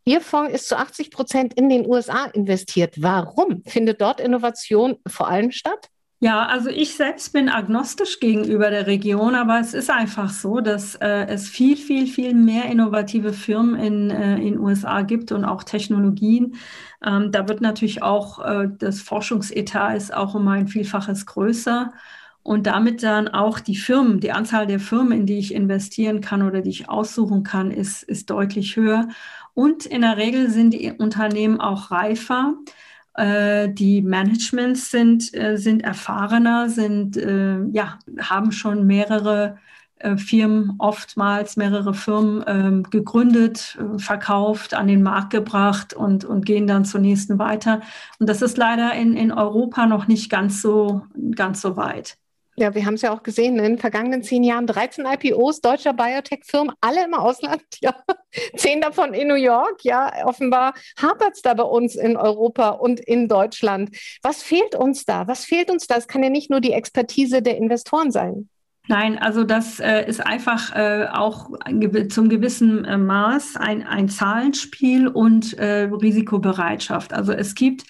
Ihr 0.08 0.20
Fonds 0.20 0.54
ist 0.54 0.68
zu 0.68 0.78
80 0.78 1.10
Prozent 1.10 1.54
in 1.54 1.68
den 1.68 1.84
USA 1.84 2.26
investiert. 2.26 3.02
Warum 3.02 3.64
findet 3.66 4.00
dort 4.00 4.20
Innovation 4.20 4.96
vor 5.06 5.28
allem 5.28 5.50
statt? 5.50 5.90
Ja, 6.20 6.46
also 6.46 6.70
ich 6.70 6.96
selbst 6.96 7.32
bin 7.34 7.50
agnostisch 7.50 8.20
gegenüber 8.20 8.70
der 8.70 8.86
Region, 8.86 9.34
aber 9.34 9.60
es 9.60 9.74
ist 9.74 9.90
einfach 9.90 10.30
so, 10.30 10.60
dass 10.60 10.94
äh, 10.94 11.26
es 11.26 11.48
viel, 11.48 11.76
viel, 11.76 12.06
viel 12.06 12.32
mehr 12.34 12.66
innovative 12.66 13.34
Firmen 13.34 13.74
in 13.78 14.08
den 14.08 14.54
äh, 14.54 14.58
USA 14.58 15.02
gibt 15.02 15.30
und 15.30 15.44
auch 15.44 15.62
Technologien. 15.62 16.54
Ähm, 17.04 17.32
da 17.32 17.48
wird 17.48 17.60
natürlich 17.60 18.02
auch 18.02 18.38
äh, 18.38 18.68
das 18.78 19.02
Forschungsetat 19.02 19.96
ist 19.96 20.14
auch 20.14 20.34
um 20.34 20.48
ein 20.48 20.68
Vielfaches 20.68 21.26
größer 21.26 21.92
und 22.46 22.66
damit 22.66 23.02
dann 23.02 23.28
auch 23.28 23.60
die 23.60 23.76
Firmen, 23.76 24.20
die 24.20 24.32
Anzahl 24.32 24.66
der 24.66 24.80
Firmen, 24.80 25.20
in 25.20 25.26
die 25.26 25.38
ich 25.38 25.52
investieren 25.54 26.20
kann 26.20 26.42
oder 26.42 26.60
die 26.62 26.70
ich 26.70 26.88
aussuchen 26.88 27.42
kann, 27.42 27.70
ist, 27.70 28.02
ist 28.04 28.30
deutlich 28.30 28.76
höher. 28.76 29.08
Und 29.54 29.86
in 29.86 30.02
der 30.02 30.16
Regel 30.16 30.50
sind 30.50 30.72
die 30.72 30.92
Unternehmen 30.92 31.60
auch 31.60 31.90
reifer, 31.90 32.54
Äh, 33.18 33.70
die 33.72 34.02
Managements 34.02 34.90
sind, 34.90 35.32
äh, 35.34 35.56
sind 35.56 35.82
erfahrener, 35.82 36.68
sind, 36.68 37.16
äh, 37.16 37.64
ja, 37.72 37.98
haben 38.20 38.52
schon 38.52 38.86
mehrere 38.86 39.56
Firmen, 40.18 40.74
oftmals 40.78 41.56
mehrere 41.56 41.94
Firmen 41.94 42.44
ähm, 42.46 42.82
gegründet, 42.90 43.78
verkauft, 43.96 44.74
an 44.74 44.88
den 44.88 45.02
Markt 45.02 45.30
gebracht 45.30 45.94
und, 45.94 46.22
und 46.24 46.44
gehen 46.44 46.66
dann 46.66 46.84
zur 46.84 47.00
nächsten 47.00 47.38
weiter. 47.38 47.80
Und 48.18 48.28
das 48.28 48.42
ist 48.42 48.58
leider 48.58 48.92
in, 48.94 49.16
in 49.16 49.32
Europa 49.32 49.86
noch 49.86 50.06
nicht 50.06 50.28
ganz 50.30 50.60
so, 50.60 51.06
ganz 51.34 51.62
so 51.62 51.76
weit. 51.78 52.18
Ja, 52.58 52.74
wir 52.74 52.86
haben 52.86 52.94
es 52.94 53.02
ja 53.02 53.12
auch 53.12 53.22
gesehen, 53.22 53.58
in 53.58 53.64
den 53.64 53.78
vergangenen 53.78 54.22
zehn 54.22 54.42
Jahren 54.42 54.66
13 54.66 55.04
IPOs 55.04 55.60
deutscher 55.60 55.92
Biotech-Firmen, 55.92 56.74
alle 56.80 57.04
im 57.04 57.12
Ausland, 57.12 57.62
ja, 57.80 57.94
zehn 58.56 58.80
davon 58.80 59.12
in 59.12 59.28
New 59.28 59.34
York, 59.34 59.84
ja, 59.84 60.24
offenbar 60.24 60.72
hapert 61.00 61.34
es 61.34 61.42
da 61.42 61.52
bei 61.52 61.64
uns 61.64 61.96
in 61.96 62.16
Europa 62.16 62.70
und 62.70 62.98
in 63.00 63.28
Deutschland. 63.28 63.90
Was 64.22 64.42
fehlt 64.42 64.74
uns 64.74 65.04
da? 65.04 65.28
Was 65.28 65.44
fehlt 65.44 65.70
uns 65.70 65.86
da? 65.86 65.96
Es 65.96 66.08
kann 66.08 66.22
ja 66.22 66.30
nicht 66.30 66.50
nur 66.50 66.60
die 66.60 66.72
Expertise 66.72 67.42
der 67.42 67.58
Investoren 67.58 68.10
sein. 68.10 68.48
Nein, 68.88 69.18
also 69.18 69.44
das 69.44 69.80
äh, 69.80 70.06
ist 70.06 70.24
einfach 70.24 70.74
äh, 70.74 71.08
auch 71.12 71.50
zum 72.08 72.28
gewissen 72.28 72.84
äh, 72.84 72.96
Maß 72.96 73.56
ein, 73.56 73.84
ein 73.84 74.08
Zahlenspiel 74.08 75.08
und 75.08 75.54
äh, 75.54 75.88
Risikobereitschaft. 75.90 77.12
Also 77.12 77.32
es 77.32 77.54
gibt 77.54 77.84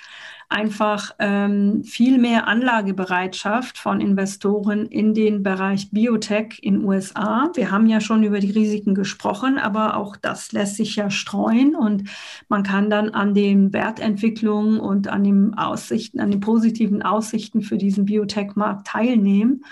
einfach 0.49 1.11
ähm, 1.19 1.83
viel 1.83 2.19
mehr 2.19 2.47
Anlagebereitschaft 2.47 3.79
von 3.79 4.01
Investoren 4.01 4.87
in 4.87 5.13
den 5.13 5.43
Bereich 5.43 5.91
Biotech 5.91 6.61
in 6.63 6.85
USA. 6.85 7.51
Wir 7.55 7.71
haben 7.71 7.87
ja 7.87 8.01
schon 8.01 8.23
über 8.23 8.39
die 8.39 8.53
Risiken 8.53 8.95
gesprochen, 8.95 9.59
aber 9.59 9.97
auch 9.97 10.17
das 10.17 10.53
lässt 10.53 10.77
sich 10.77 10.95
ja 10.97 11.11
streuen 11.11 11.75
und 11.75 12.09
man 12.49 12.63
kann 12.63 12.91
dann 12.91 13.11
an 13.11 13.35
den 13.35 13.73
Wertentwicklungen 13.73 14.79
und 14.79 15.09
an 15.09 15.25
den 15.25 15.55
Aussichten, 15.55 16.21
an 16.21 16.31
den 16.31 16.41
positiven 16.41 17.03
Aussichten 17.03 17.63
für 17.63 17.77
diesen 17.77 18.05
Biotech-Markt 18.05 18.87
teilnehmen. 18.87 19.65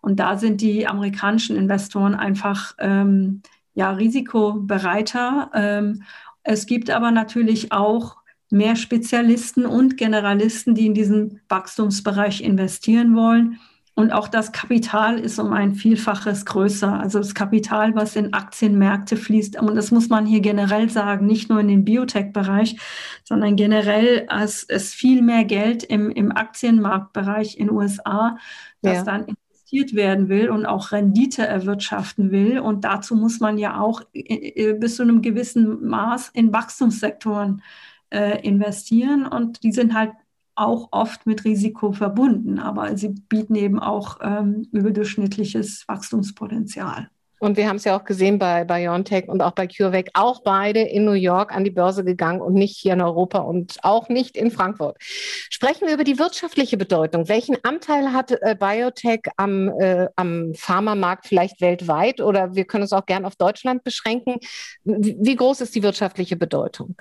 Und 0.00 0.18
da 0.18 0.36
sind 0.36 0.62
die 0.62 0.86
amerikanischen 0.86 1.56
Investoren 1.56 2.14
einfach 2.14 2.74
ähm, 2.78 3.42
ja 3.74 3.90
risikobereiter. 3.90 5.50
Ähm, 5.54 6.02
es 6.42 6.66
gibt 6.66 6.90
aber 6.90 7.10
natürlich 7.10 7.70
auch 7.70 8.21
mehr 8.52 8.76
Spezialisten 8.76 9.64
und 9.64 9.96
Generalisten, 9.96 10.74
die 10.74 10.86
in 10.86 10.94
diesen 10.94 11.40
Wachstumsbereich 11.48 12.42
investieren 12.42 13.16
wollen. 13.16 13.58
Und 13.94 14.12
auch 14.12 14.28
das 14.28 14.52
Kapital 14.52 15.18
ist 15.18 15.38
um 15.38 15.52
ein 15.52 15.74
Vielfaches 15.74 16.44
größer. 16.44 17.00
Also 17.00 17.18
das 17.18 17.34
Kapital, 17.34 17.94
was 17.94 18.14
in 18.14 18.32
Aktienmärkte 18.32 19.16
fließt. 19.16 19.60
Und 19.60 19.74
das 19.74 19.90
muss 19.90 20.08
man 20.08 20.26
hier 20.26 20.40
generell 20.40 20.90
sagen, 20.90 21.26
nicht 21.26 21.48
nur 21.48 21.60
in 21.60 21.68
den 21.68 21.84
Biotech-Bereich, 21.84 22.76
sondern 23.24 23.56
generell, 23.56 24.26
es 24.42 24.62
ist 24.62 24.94
viel 24.94 25.22
mehr 25.22 25.44
Geld 25.44 25.82
im, 25.84 26.10
im 26.10 26.32
Aktienmarktbereich 26.32 27.58
in 27.58 27.70
USA, 27.70 28.36
das 28.82 28.98
ja. 28.98 29.02
dann 29.04 29.24
investiert 29.24 29.94
werden 29.94 30.28
will 30.28 30.50
und 30.50 30.66
auch 30.66 30.92
Rendite 30.92 31.46
erwirtschaften 31.46 32.30
will. 32.30 32.60
Und 32.60 32.84
dazu 32.84 33.14
muss 33.14 33.40
man 33.40 33.56
ja 33.56 33.78
auch 33.78 34.02
äh, 34.14 34.70
äh, 34.70 34.72
bis 34.74 34.96
zu 34.96 35.02
einem 35.02 35.22
gewissen 35.22 35.86
Maß 35.86 36.30
in 36.34 36.52
Wachstumssektoren 36.52 37.58
äh, 37.58 37.91
investieren 38.12 39.26
und 39.26 39.62
die 39.62 39.72
sind 39.72 39.94
halt 39.94 40.12
auch 40.54 40.88
oft 40.92 41.26
mit 41.26 41.44
Risiko 41.44 41.92
verbunden, 41.92 42.58
aber 42.58 42.96
sie 42.96 43.08
bieten 43.08 43.54
eben 43.54 43.78
auch 43.78 44.18
ähm, 44.22 44.68
überdurchschnittliches 44.72 45.84
Wachstumspotenzial. 45.88 47.08
Und 47.42 47.56
wir 47.56 47.68
haben 47.68 47.74
es 47.74 47.82
ja 47.82 47.98
auch 47.98 48.04
gesehen 48.04 48.38
bei 48.38 48.62
BioNTech 48.62 49.26
und 49.26 49.42
auch 49.42 49.50
bei 49.50 49.66
CureVac, 49.66 50.10
auch 50.14 50.44
beide 50.44 50.78
in 50.78 51.04
New 51.04 51.10
York 51.10 51.52
an 51.52 51.64
die 51.64 51.72
Börse 51.72 52.04
gegangen 52.04 52.40
und 52.40 52.54
nicht 52.54 52.76
hier 52.76 52.92
in 52.92 53.00
Europa 53.00 53.38
und 53.38 53.78
auch 53.82 54.08
nicht 54.08 54.36
in 54.36 54.52
Frankfurt. 54.52 54.96
Sprechen 55.00 55.88
wir 55.88 55.94
über 55.94 56.04
die 56.04 56.20
wirtschaftliche 56.20 56.76
Bedeutung. 56.76 57.28
Welchen 57.28 57.56
Anteil 57.64 58.12
hat 58.12 58.30
äh, 58.30 58.54
Biotech 58.56 59.22
am, 59.38 59.70
äh, 59.80 60.06
am 60.14 60.52
Pharmamarkt 60.54 61.26
vielleicht 61.26 61.60
weltweit 61.60 62.20
oder 62.20 62.54
wir 62.54 62.64
können 62.64 62.84
es 62.84 62.92
auch 62.92 63.06
gern 63.06 63.24
auf 63.24 63.34
Deutschland 63.34 63.82
beschränken? 63.82 64.36
Wie, 64.84 65.16
wie 65.18 65.34
groß 65.34 65.62
ist 65.62 65.74
die 65.74 65.82
wirtschaftliche 65.82 66.36
Bedeutung? 66.36 66.94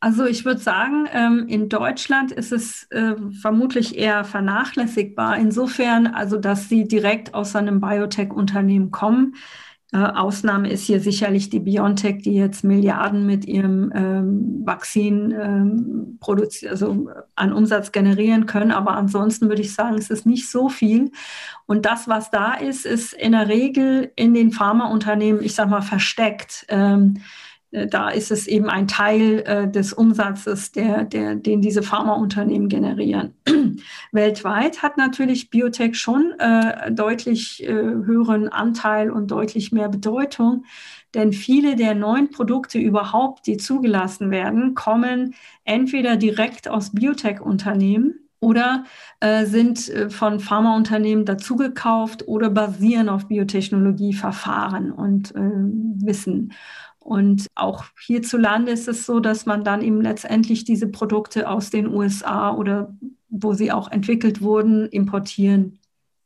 Also 0.00 0.26
ich 0.26 0.44
würde 0.44 0.60
sagen, 0.60 1.08
ähm, 1.12 1.46
in 1.48 1.68
Deutschland 1.68 2.30
ist 2.30 2.52
es 2.52 2.86
äh, 2.90 3.14
vermutlich 3.40 3.96
eher 3.96 4.24
vernachlässigbar. 4.24 5.38
Insofern, 5.38 6.06
also 6.06 6.36
dass 6.36 6.68
sie 6.68 6.86
direkt 6.86 7.34
aus 7.34 7.56
einem 7.56 7.80
Biotech-Unternehmen 7.80 8.90
kommen. 8.90 9.34
Äh, 9.92 9.98
Ausnahme 9.98 10.68
ist 10.68 10.84
hier 10.84 11.00
sicherlich 11.00 11.48
die 11.48 11.60
BioNTech, 11.60 12.22
die 12.22 12.34
jetzt 12.34 12.64
Milliarden 12.64 13.24
mit 13.24 13.46
ihrem 13.46 13.92
ähm, 13.94 14.62
Vakzin 14.64 15.30
ähm, 15.30 16.18
also 16.68 17.08
an 17.34 17.52
Umsatz 17.52 17.92
generieren 17.92 18.46
können. 18.46 18.72
Aber 18.72 18.96
ansonsten 18.96 19.48
würde 19.48 19.62
ich 19.62 19.72
sagen, 19.72 19.96
es 19.96 20.10
ist 20.10 20.26
nicht 20.26 20.50
so 20.50 20.68
viel. 20.68 21.12
Und 21.66 21.86
das, 21.86 22.08
was 22.08 22.30
da 22.30 22.54
ist, 22.54 22.84
ist 22.84 23.12
in 23.12 23.32
der 23.32 23.48
Regel 23.48 24.12
in 24.16 24.34
den 24.34 24.50
Pharmaunternehmen, 24.50 25.42
ich 25.42 25.54
sage 25.54 25.70
mal, 25.70 25.82
versteckt. 25.82 26.66
Ähm, 26.68 27.18
da 27.72 28.10
ist 28.10 28.30
es 28.30 28.46
eben 28.46 28.70
ein 28.70 28.88
Teil 28.88 29.40
äh, 29.40 29.68
des 29.68 29.92
Umsatzes, 29.92 30.72
der, 30.72 31.04
der, 31.04 31.34
den 31.34 31.60
diese 31.60 31.82
Pharmaunternehmen 31.82 32.68
generieren. 32.68 33.34
Weltweit 34.12 34.82
hat 34.82 34.96
natürlich 34.96 35.50
Biotech 35.50 35.96
schon 35.96 36.32
äh, 36.38 36.92
deutlich 36.92 37.62
äh, 37.64 37.72
höheren 37.72 38.48
Anteil 38.48 39.10
und 39.10 39.30
deutlich 39.30 39.72
mehr 39.72 39.88
Bedeutung, 39.88 40.64
denn 41.14 41.32
viele 41.32 41.76
der 41.76 41.94
neuen 41.94 42.30
Produkte 42.30 42.78
überhaupt, 42.78 43.46
die 43.46 43.56
zugelassen 43.56 44.30
werden, 44.30 44.74
kommen 44.74 45.34
entweder 45.64 46.16
direkt 46.16 46.68
aus 46.68 46.92
Biotech-Unternehmen 46.92 48.26
oder 48.40 48.84
äh, 49.20 49.46
sind 49.46 49.88
äh, 49.88 50.10
von 50.10 50.40
Pharmaunternehmen 50.40 51.24
dazugekauft 51.24 52.28
oder 52.28 52.50
basieren 52.50 53.08
auf 53.08 53.28
Biotechnologieverfahren 53.28 54.92
und 54.92 55.34
äh, 55.34 55.40
Wissen. 55.40 56.52
Und 57.06 57.46
auch 57.54 57.84
hierzulande 58.04 58.72
ist 58.72 58.88
es 58.88 59.06
so, 59.06 59.20
dass 59.20 59.46
man 59.46 59.62
dann 59.62 59.80
eben 59.80 60.00
letztendlich 60.00 60.64
diese 60.64 60.88
Produkte 60.88 61.48
aus 61.48 61.70
den 61.70 61.86
USA 61.86 62.52
oder 62.52 62.96
wo 63.28 63.52
sie 63.52 63.70
auch 63.70 63.92
entwickelt 63.92 64.42
wurden, 64.42 64.88
importieren. 64.88 65.78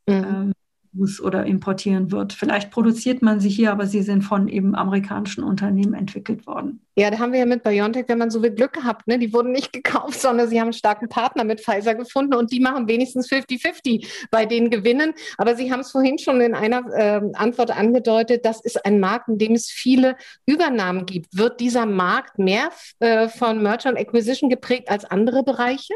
Mhm. 0.08 0.14
Ähm, 0.14 0.52
muss 0.92 1.20
oder 1.20 1.46
importieren 1.46 2.10
wird. 2.10 2.32
Vielleicht 2.32 2.70
produziert 2.70 3.22
man 3.22 3.40
sie 3.40 3.48
hier, 3.48 3.72
aber 3.72 3.86
sie 3.86 4.02
sind 4.02 4.22
von 4.22 4.48
eben 4.48 4.74
amerikanischen 4.74 5.44
Unternehmen 5.44 5.94
entwickelt 5.94 6.46
worden. 6.46 6.80
Ja, 6.96 7.10
da 7.10 7.18
haben 7.18 7.32
wir 7.32 7.38
ja 7.38 7.46
mit 7.46 7.62
BioNTech, 7.62 8.06
wenn 8.08 8.18
man 8.18 8.30
so 8.30 8.42
will, 8.42 8.50
Glück 8.50 8.72
gehabt. 8.72 9.06
Ne? 9.06 9.18
Die 9.18 9.32
wurden 9.32 9.52
nicht 9.52 9.72
gekauft, 9.72 10.20
sondern 10.20 10.48
sie 10.48 10.58
haben 10.58 10.66
einen 10.66 10.72
starken 10.72 11.08
Partner 11.08 11.44
mit 11.44 11.60
Pfizer 11.60 11.94
gefunden 11.94 12.34
und 12.34 12.52
die 12.52 12.60
machen 12.60 12.88
wenigstens 12.88 13.30
50-50 13.30 14.06
bei 14.30 14.46
den 14.46 14.70
Gewinnen. 14.70 15.14
Aber 15.38 15.54
Sie 15.54 15.72
haben 15.72 15.80
es 15.80 15.90
vorhin 15.90 16.18
schon 16.18 16.40
in 16.40 16.54
einer 16.54 16.82
äh, 16.92 17.20
Antwort 17.34 17.70
angedeutet, 17.70 18.44
das 18.44 18.60
ist 18.60 18.84
ein 18.84 19.00
Markt, 19.00 19.28
in 19.28 19.38
dem 19.38 19.52
es 19.52 19.70
viele 19.70 20.16
Übernahmen 20.46 21.06
gibt. 21.06 21.36
Wird 21.36 21.60
dieser 21.60 21.86
Markt 21.86 22.38
mehr 22.38 22.70
äh, 22.98 23.28
von 23.28 23.62
Merger 23.62 23.96
Acquisition 23.96 24.50
geprägt 24.50 24.90
als 24.90 25.04
andere 25.04 25.42
Bereiche? 25.42 25.94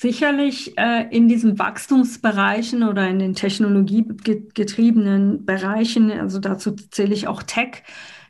Sicherlich 0.00 0.78
äh, 0.78 1.08
in 1.10 1.26
diesen 1.26 1.58
Wachstumsbereichen 1.58 2.84
oder 2.84 3.08
in 3.08 3.18
den 3.18 3.34
technologiegetriebenen 3.34 5.44
Bereichen, 5.44 6.12
also 6.12 6.38
dazu 6.38 6.76
zähle 6.76 7.12
ich 7.12 7.26
auch 7.26 7.42
Tech, 7.42 7.82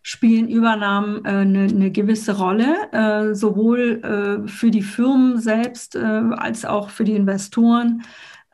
spielen 0.03 0.49
Übernahmen 0.49 1.27
äh, 1.27 1.29
eine, 1.29 1.65
eine 1.65 1.91
gewisse 1.91 2.39
Rolle, 2.39 2.75
äh, 2.93 3.35
sowohl 3.35 4.03
äh, 4.03 4.49
für 4.49 4.71
die 4.71 4.81
Firmen 4.81 5.43
selbst 5.43 5.95
äh, 5.95 5.99
als 5.99 6.65
auch 6.65 6.89
für 6.89 7.05
die 7.05 7.17
Investoren, 7.17 8.01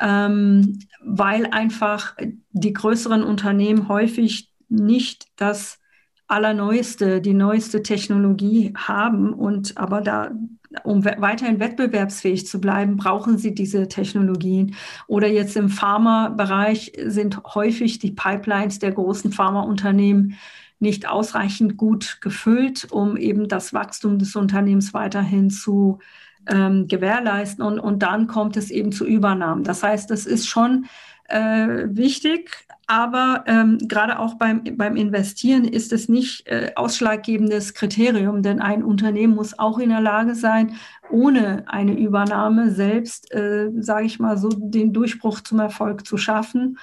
ähm, 0.00 0.80
weil 1.00 1.46
einfach 1.52 2.16
die 2.50 2.72
größeren 2.72 3.22
Unternehmen 3.22 3.86
häufig 3.86 4.50
nicht 4.68 5.28
das 5.36 5.78
allerneueste, 6.26 7.20
die 7.20 7.34
neueste 7.34 7.84
Technologie 7.84 8.72
haben 8.76 9.32
und 9.32 9.78
aber 9.78 10.00
da 10.00 10.32
um 10.82 11.04
weiterhin 11.04 11.60
wettbewerbsfähig 11.60 12.46
zu 12.46 12.60
bleiben, 12.60 12.96
brauchen 12.96 13.38
sie 13.38 13.54
diese 13.54 13.88
Technologien. 13.88 14.74
Oder 15.06 15.28
jetzt 15.28 15.56
im 15.56 15.68
Pharmabereich 15.68 16.92
sind 17.04 17.42
häufig 17.54 17.98
die 17.98 18.12
Pipelines 18.12 18.78
der 18.78 18.92
großen 18.92 19.32
Pharmaunternehmen 19.32 20.36
nicht 20.80 21.08
ausreichend 21.08 21.76
gut 21.76 22.18
gefüllt, 22.20 22.88
um 22.90 23.16
eben 23.16 23.48
das 23.48 23.72
Wachstum 23.72 24.18
des 24.18 24.36
Unternehmens 24.36 24.92
weiterhin 24.92 25.50
zu 25.50 26.00
ähm, 26.48 26.88
gewährleisten. 26.88 27.64
Und, 27.64 27.78
und 27.78 28.02
dann 28.02 28.26
kommt 28.26 28.56
es 28.56 28.70
eben 28.70 28.92
zu 28.92 29.06
Übernahmen. 29.06 29.64
Das 29.64 29.82
heißt, 29.82 30.10
das 30.10 30.26
ist 30.26 30.46
schon 30.46 30.86
äh, 31.28 31.86
wichtig, 31.86 32.66
aber 32.86 33.44
ähm, 33.46 33.78
gerade 33.88 34.18
auch 34.18 34.34
beim, 34.34 34.62
beim 34.76 34.96
Investieren 34.96 35.64
ist 35.64 35.92
es 35.92 36.08
nicht 36.08 36.46
äh, 36.46 36.72
ausschlaggebendes 36.76 37.72
Kriterium, 37.72 38.42
denn 38.42 38.60
ein 38.60 38.84
Unternehmen 38.84 39.34
muss 39.34 39.58
auch 39.58 39.78
in 39.78 39.88
der 39.88 40.02
Lage 40.02 40.34
sein, 40.34 40.74
ohne 41.10 41.64
eine 41.66 41.98
Übernahme 41.98 42.70
selbst, 42.72 43.32
äh, 43.32 43.70
sage 43.78 44.06
ich 44.06 44.18
mal 44.18 44.36
so, 44.36 44.50
den 44.50 44.92
Durchbruch 44.92 45.40
zum 45.40 45.60
Erfolg 45.60 46.06
zu 46.06 46.18
schaffen. 46.18 46.78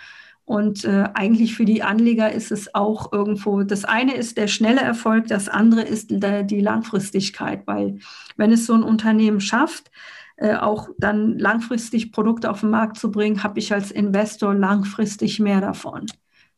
Und 0.52 0.84
äh, 0.84 1.06
eigentlich 1.14 1.56
für 1.56 1.64
die 1.64 1.82
Anleger 1.82 2.30
ist 2.30 2.52
es 2.52 2.76
auch 2.76 3.14
irgendwo, 3.14 3.64
das 3.64 3.86
eine 3.86 4.16
ist 4.16 4.36
der 4.36 4.48
schnelle 4.48 4.82
Erfolg, 4.82 5.28
das 5.28 5.48
andere 5.48 5.82
ist 5.82 6.08
der, 6.12 6.44
die 6.44 6.60
Langfristigkeit, 6.60 7.66
weil 7.68 8.00
wenn 8.36 8.52
es 8.52 8.66
so 8.66 8.74
ein 8.74 8.84
Unternehmen 8.84 9.40
schafft, 9.40 9.92
äh, 10.36 10.56
auch 10.56 10.90
dann 10.98 11.40
langfristig 11.40 12.12
Produkte 12.12 12.52
auf 12.52 12.60
den 12.60 12.70
Markt 12.70 12.98
zu 12.98 13.12
bringen, 13.12 13.44
habe 13.44 13.60
ich 13.60 13.72
als 13.72 13.92
Investor 13.92 14.54
langfristig 14.54 15.40
mehr 15.40 15.62
davon. 15.62 16.06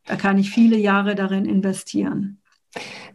Da 0.08 0.16
kann 0.16 0.40
ich 0.40 0.50
viele 0.50 0.78
Jahre 0.78 1.14
darin 1.14 1.46
investieren. 1.46 2.42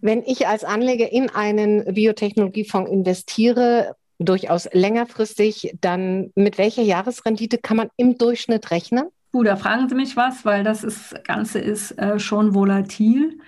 Wenn 0.00 0.22
ich 0.22 0.46
als 0.46 0.62
Anleger 0.62 1.10
in 1.10 1.28
einen 1.28 1.92
Biotechnologiefonds 1.92 2.88
investiere, 2.88 3.96
durchaus 4.20 4.68
längerfristig, 4.72 5.74
dann 5.80 6.30
mit 6.36 6.56
welcher 6.56 6.82
Jahresrendite 6.82 7.58
kann 7.58 7.78
man 7.78 7.88
im 7.96 8.16
Durchschnitt 8.16 8.70
rechnen? 8.70 9.08
Gut, 9.32 9.46
da 9.46 9.56
fragen 9.56 9.88
Sie 9.88 9.94
mich 9.94 10.16
was, 10.16 10.44
weil 10.44 10.64
das 10.64 10.84
ist, 10.84 11.14
Ganze 11.24 11.58
ist 11.58 11.92
äh, 11.98 12.18
schon 12.18 12.54
volatil. 12.54 13.38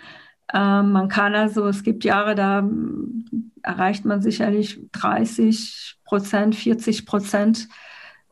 Ähm, 0.52 0.92
man 0.92 1.08
kann 1.08 1.34
also, 1.34 1.66
es 1.66 1.82
gibt 1.82 2.04
Jahre, 2.04 2.34
da 2.34 2.68
erreicht 3.62 4.04
man 4.04 4.20
sicherlich 4.20 4.80
30 4.92 5.96
Prozent, 6.04 6.54
40 6.54 7.06
Prozent. 7.06 7.68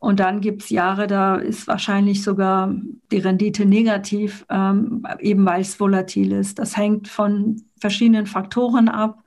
Und 0.01 0.21
dann 0.21 0.41
gibt 0.41 0.63
es 0.63 0.71
Jahre, 0.71 1.07
da 1.07 1.37
ist 1.37 1.67
wahrscheinlich 1.67 2.23
sogar 2.23 2.73
die 3.11 3.19
Rendite 3.19 3.67
negativ, 3.67 4.47
ähm, 4.49 5.05
eben 5.19 5.45
weil 5.45 5.63
es 5.63 5.81
volatil 5.81 6.33
ist. 6.33 6.59
Das 6.59 6.77
hängt 6.77 7.09
von 7.09 7.63
verschiedenen 7.81 8.27
Faktoren 8.27 8.89
ab, 8.89 9.25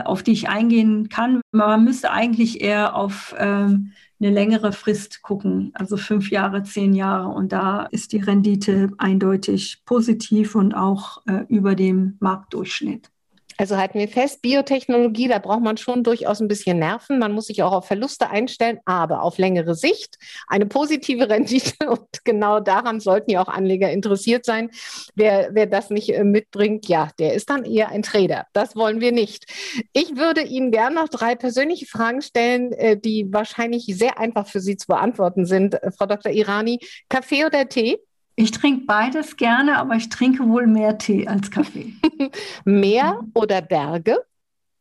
auf 0.00 0.22
die 0.22 0.32
ich 0.32 0.48
eingehen 0.48 1.08
kann. 1.08 1.40
Man 1.52 1.84
müsste 1.84 2.10
eigentlich 2.10 2.60
eher 2.60 2.96
auf 2.96 3.34
ähm, 3.38 3.92
eine 4.20 4.30
längere 4.30 4.72
Frist 4.72 5.22
gucken, 5.22 5.72
also 5.74 5.96
fünf 5.96 6.30
Jahre, 6.30 6.62
zehn 6.62 6.94
Jahre. 6.94 7.28
Und 7.28 7.52
da 7.52 7.82
ist 7.90 8.12
die 8.12 8.20
Rendite 8.20 8.90
eindeutig 8.98 9.82
positiv 9.84 10.54
und 10.54 10.74
auch 10.74 11.22
äh, 11.26 11.44
über 11.48 11.74
dem 11.74 12.16
Marktdurchschnitt. 12.20 13.11
Also 13.58 13.76
halten 13.76 13.98
wir 13.98 14.08
fest, 14.08 14.42
Biotechnologie, 14.42 15.28
da 15.28 15.38
braucht 15.38 15.62
man 15.62 15.76
schon 15.76 16.02
durchaus 16.02 16.40
ein 16.40 16.48
bisschen 16.48 16.78
Nerven. 16.78 17.18
Man 17.18 17.32
muss 17.32 17.46
sich 17.46 17.62
auch 17.62 17.72
auf 17.72 17.86
Verluste 17.86 18.30
einstellen, 18.30 18.80
aber 18.84 19.22
auf 19.22 19.38
längere 19.38 19.74
Sicht 19.74 20.16
eine 20.48 20.66
positive 20.66 21.28
Rendite. 21.28 21.90
Und 21.90 22.24
genau 22.24 22.60
daran 22.60 23.00
sollten 23.00 23.30
ja 23.30 23.42
auch 23.42 23.48
Anleger 23.48 23.90
interessiert 23.90 24.44
sein. 24.44 24.70
Wer, 25.14 25.50
wer 25.52 25.66
das 25.66 25.90
nicht 25.90 26.10
äh, 26.10 26.24
mitbringt, 26.24 26.88
ja, 26.88 27.10
der 27.18 27.34
ist 27.34 27.50
dann 27.50 27.64
eher 27.64 27.90
ein 27.90 28.02
Trader. 28.02 28.46
Das 28.52 28.76
wollen 28.76 29.00
wir 29.00 29.12
nicht. 29.12 29.46
Ich 29.92 30.16
würde 30.16 30.42
Ihnen 30.42 30.70
gerne 30.70 30.96
noch 30.96 31.08
drei 31.08 31.34
persönliche 31.34 31.86
Fragen 31.86 32.22
stellen, 32.22 32.72
äh, 32.72 32.96
die 32.98 33.32
wahrscheinlich 33.32 33.86
sehr 33.86 34.18
einfach 34.18 34.46
für 34.46 34.60
Sie 34.60 34.76
zu 34.76 34.86
beantworten 34.86 35.46
sind. 35.46 35.74
Äh, 35.74 35.90
Frau 35.92 36.06
Dr. 36.06 36.32
Irani, 36.32 36.80
Kaffee 37.08 37.44
oder 37.44 37.68
Tee? 37.68 37.98
Ich 38.34 38.50
trinke 38.50 38.86
beides 38.86 39.36
gerne, 39.36 39.78
aber 39.78 39.94
ich 39.94 40.08
trinke 40.08 40.48
wohl 40.48 40.66
mehr 40.66 40.98
Tee 40.98 41.28
als 41.28 41.50
Kaffee. 41.50 41.92
Meer 42.64 43.20
oder 43.34 43.60
Berge? 43.60 44.24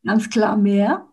Ganz 0.05 0.29
klar 0.29 0.55
Meer. 0.57 1.07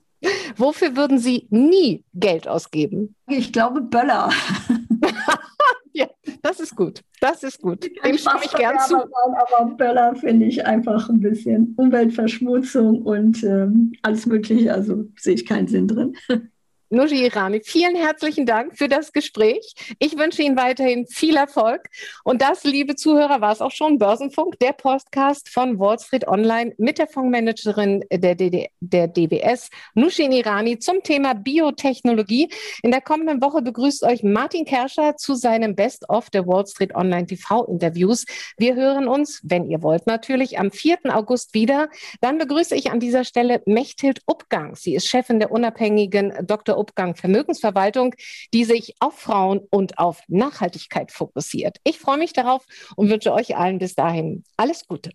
Wofür 0.56 0.96
würden 0.96 1.18
Sie 1.18 1.46
nie 1.50 2.04
Geld 2.14 2.48
ausgeben? 2.48 3.14
Ich 3.28 3.52
glaube 3.52 3.80
Böller. 3.80 4.30
ja, 5.92 6.06
das 6.42 6.60
ist 6.60 6.74
gut. 6.74 7.02
Das 7.20 7.42
ist 7.42 7.60
gut. 7.60 7.84
Dem 8.04 8.18
stimme 8.18 8.40
ich 8.44 8.52
gern 8.52 8.78
zu. 8.80 8.96
Aber 8.96 9.70
Böller 9.76 10.14
finde 10.16 10.46
ich 10.46 10.66
einfach 10.66 11.08
ein 11.08 11.20
bisschen 11.20 11.74
Umweltverschmutzung 11.76 13.02
und 13.02 13.42
ähm, 13.44 13.92
alles 14.02 14.26
Mögliche. 14.26 14.72
Also 14.72 15.04
sehe 15.16 15.34
ich 15.34 15.46
keinen 15.46 15.68
Sinn 15.68 15.88
drin. 15.88 16.16
Nuji 16.90 17.26
Irani, 17.26 17.60
vielen 17.62 17.96
herzlichen 17.96 18.46
Dank 18.46 18.78
für 18.78 18.88
das 18.88 19.12
Gespräch. 19.12 19.74
Ich 19.98 20.16
wünsche 20.16 20.40
Ihnen 20.40 20.56
weiterhin 20.56 21.06
viel 21.06 21.36
Erfolg. 21.36 21.90
Und 22.24 22.40
das, 22.40 22.64
liebe 22.64 22.96
Zuhörer, 22.96 23.42
war 23.42 23.52
es 23.52 23.60
auch 23.60 23.72
schon. 23.72 23.98
Börsenfunk, 23.98 24.58
der 24.58 24.72
Podcast 24.72 25.50
von 25.50 25.78
Wall 25.78 25.98
Street 25.98 26.26
Online 26.26 26.72
mit 26.78 26.96
der 26.96 27.06
Fondsmanagerin 27.06 28.06
der, 28.10 28.34
DD, 28.34 28.70
der 28.80 29.06
DBS, 29.06 29.68
Nushin 29.92 30.32
Irani, 30.32 30.78
zum 30.78 31.02
Thema 31.02 31.34
Biotechnologie. 31.34 32.48
In 32.82 32.90
der 32.90 33.02
kommenden 33.02 33.42
Woche 33.42 33.60
begrüßt 33.60 34.04
euch 34.04 34.22
Martin 34.22 34.64
Kerscher 34.64 35.14
zu 35.18 35.34
seinem 35.34 35.74
Best-of 35.74 36.30
der 36.30 36.46
Wall 36.46 36.66
Street 36.66 36.94
Online 36.94 37.26
TV-Interviews. 37.26 38.24
Wir 38.56 38.76
hören 38.76 39.08
uns, 39.08 39.42
wenn 39.44 39.68
ihr 39.68 39.82
wollt, 39.82 40.06
natürlich 40.06 40.58
am 40.58 40.70
4. 40.70 41.00
August 41.14 41.52
wieder. 41.52 41.90
Dann 42.22 42.38
begrüße 42.38 42.74
ich 42.74 42.90
an 42.90 42.98
dieser 42.98 43.24
Stelle 43.24 43.60
Mechthild 43.66 44.22
Upgang. 44.26 44.74
Sie 44.74 44.94
ist 44.94 45.06
Chefin 45.06 45.38
der 45.38 45.50
unabhängigen 45.50 46.32
Dr. 46.46 46.77
Obgang 46.78 47.14
Vermögensverwaltung, 47.16 48.14
die 48.54 48.64
sich 48.64 48.94
auf 49.00 49.18
Frauen 49.18 49.60
und 49.70 49.98
auf 49.98 50.22
Nachhaltigkeit 50.28 51.12
fokussiert. 51.12 51.78
Ich 51.84 51.98
freue 51.98 52.18
mich 52.18 52.32
darauf 52.32 52.64
und 52.96 53.10
wünsche 53.10 53.32
euch 53.32 53.56
allen 53.56 53.78
bis 53.78 53.94
dahin 53.94 54.44
alles 54.56 54.86
Gute. 54.86 55.10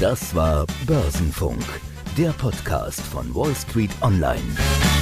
Das 0.00 0.34
war 0.34 0.66
Börsenfunk, 0.86 1.64
der 2.16 2.30
Podcast 2.30 3.00
von 3.00 3.34
Wall 3.34 3.54
Street 3.54 3.90
Online. 4.00 4.97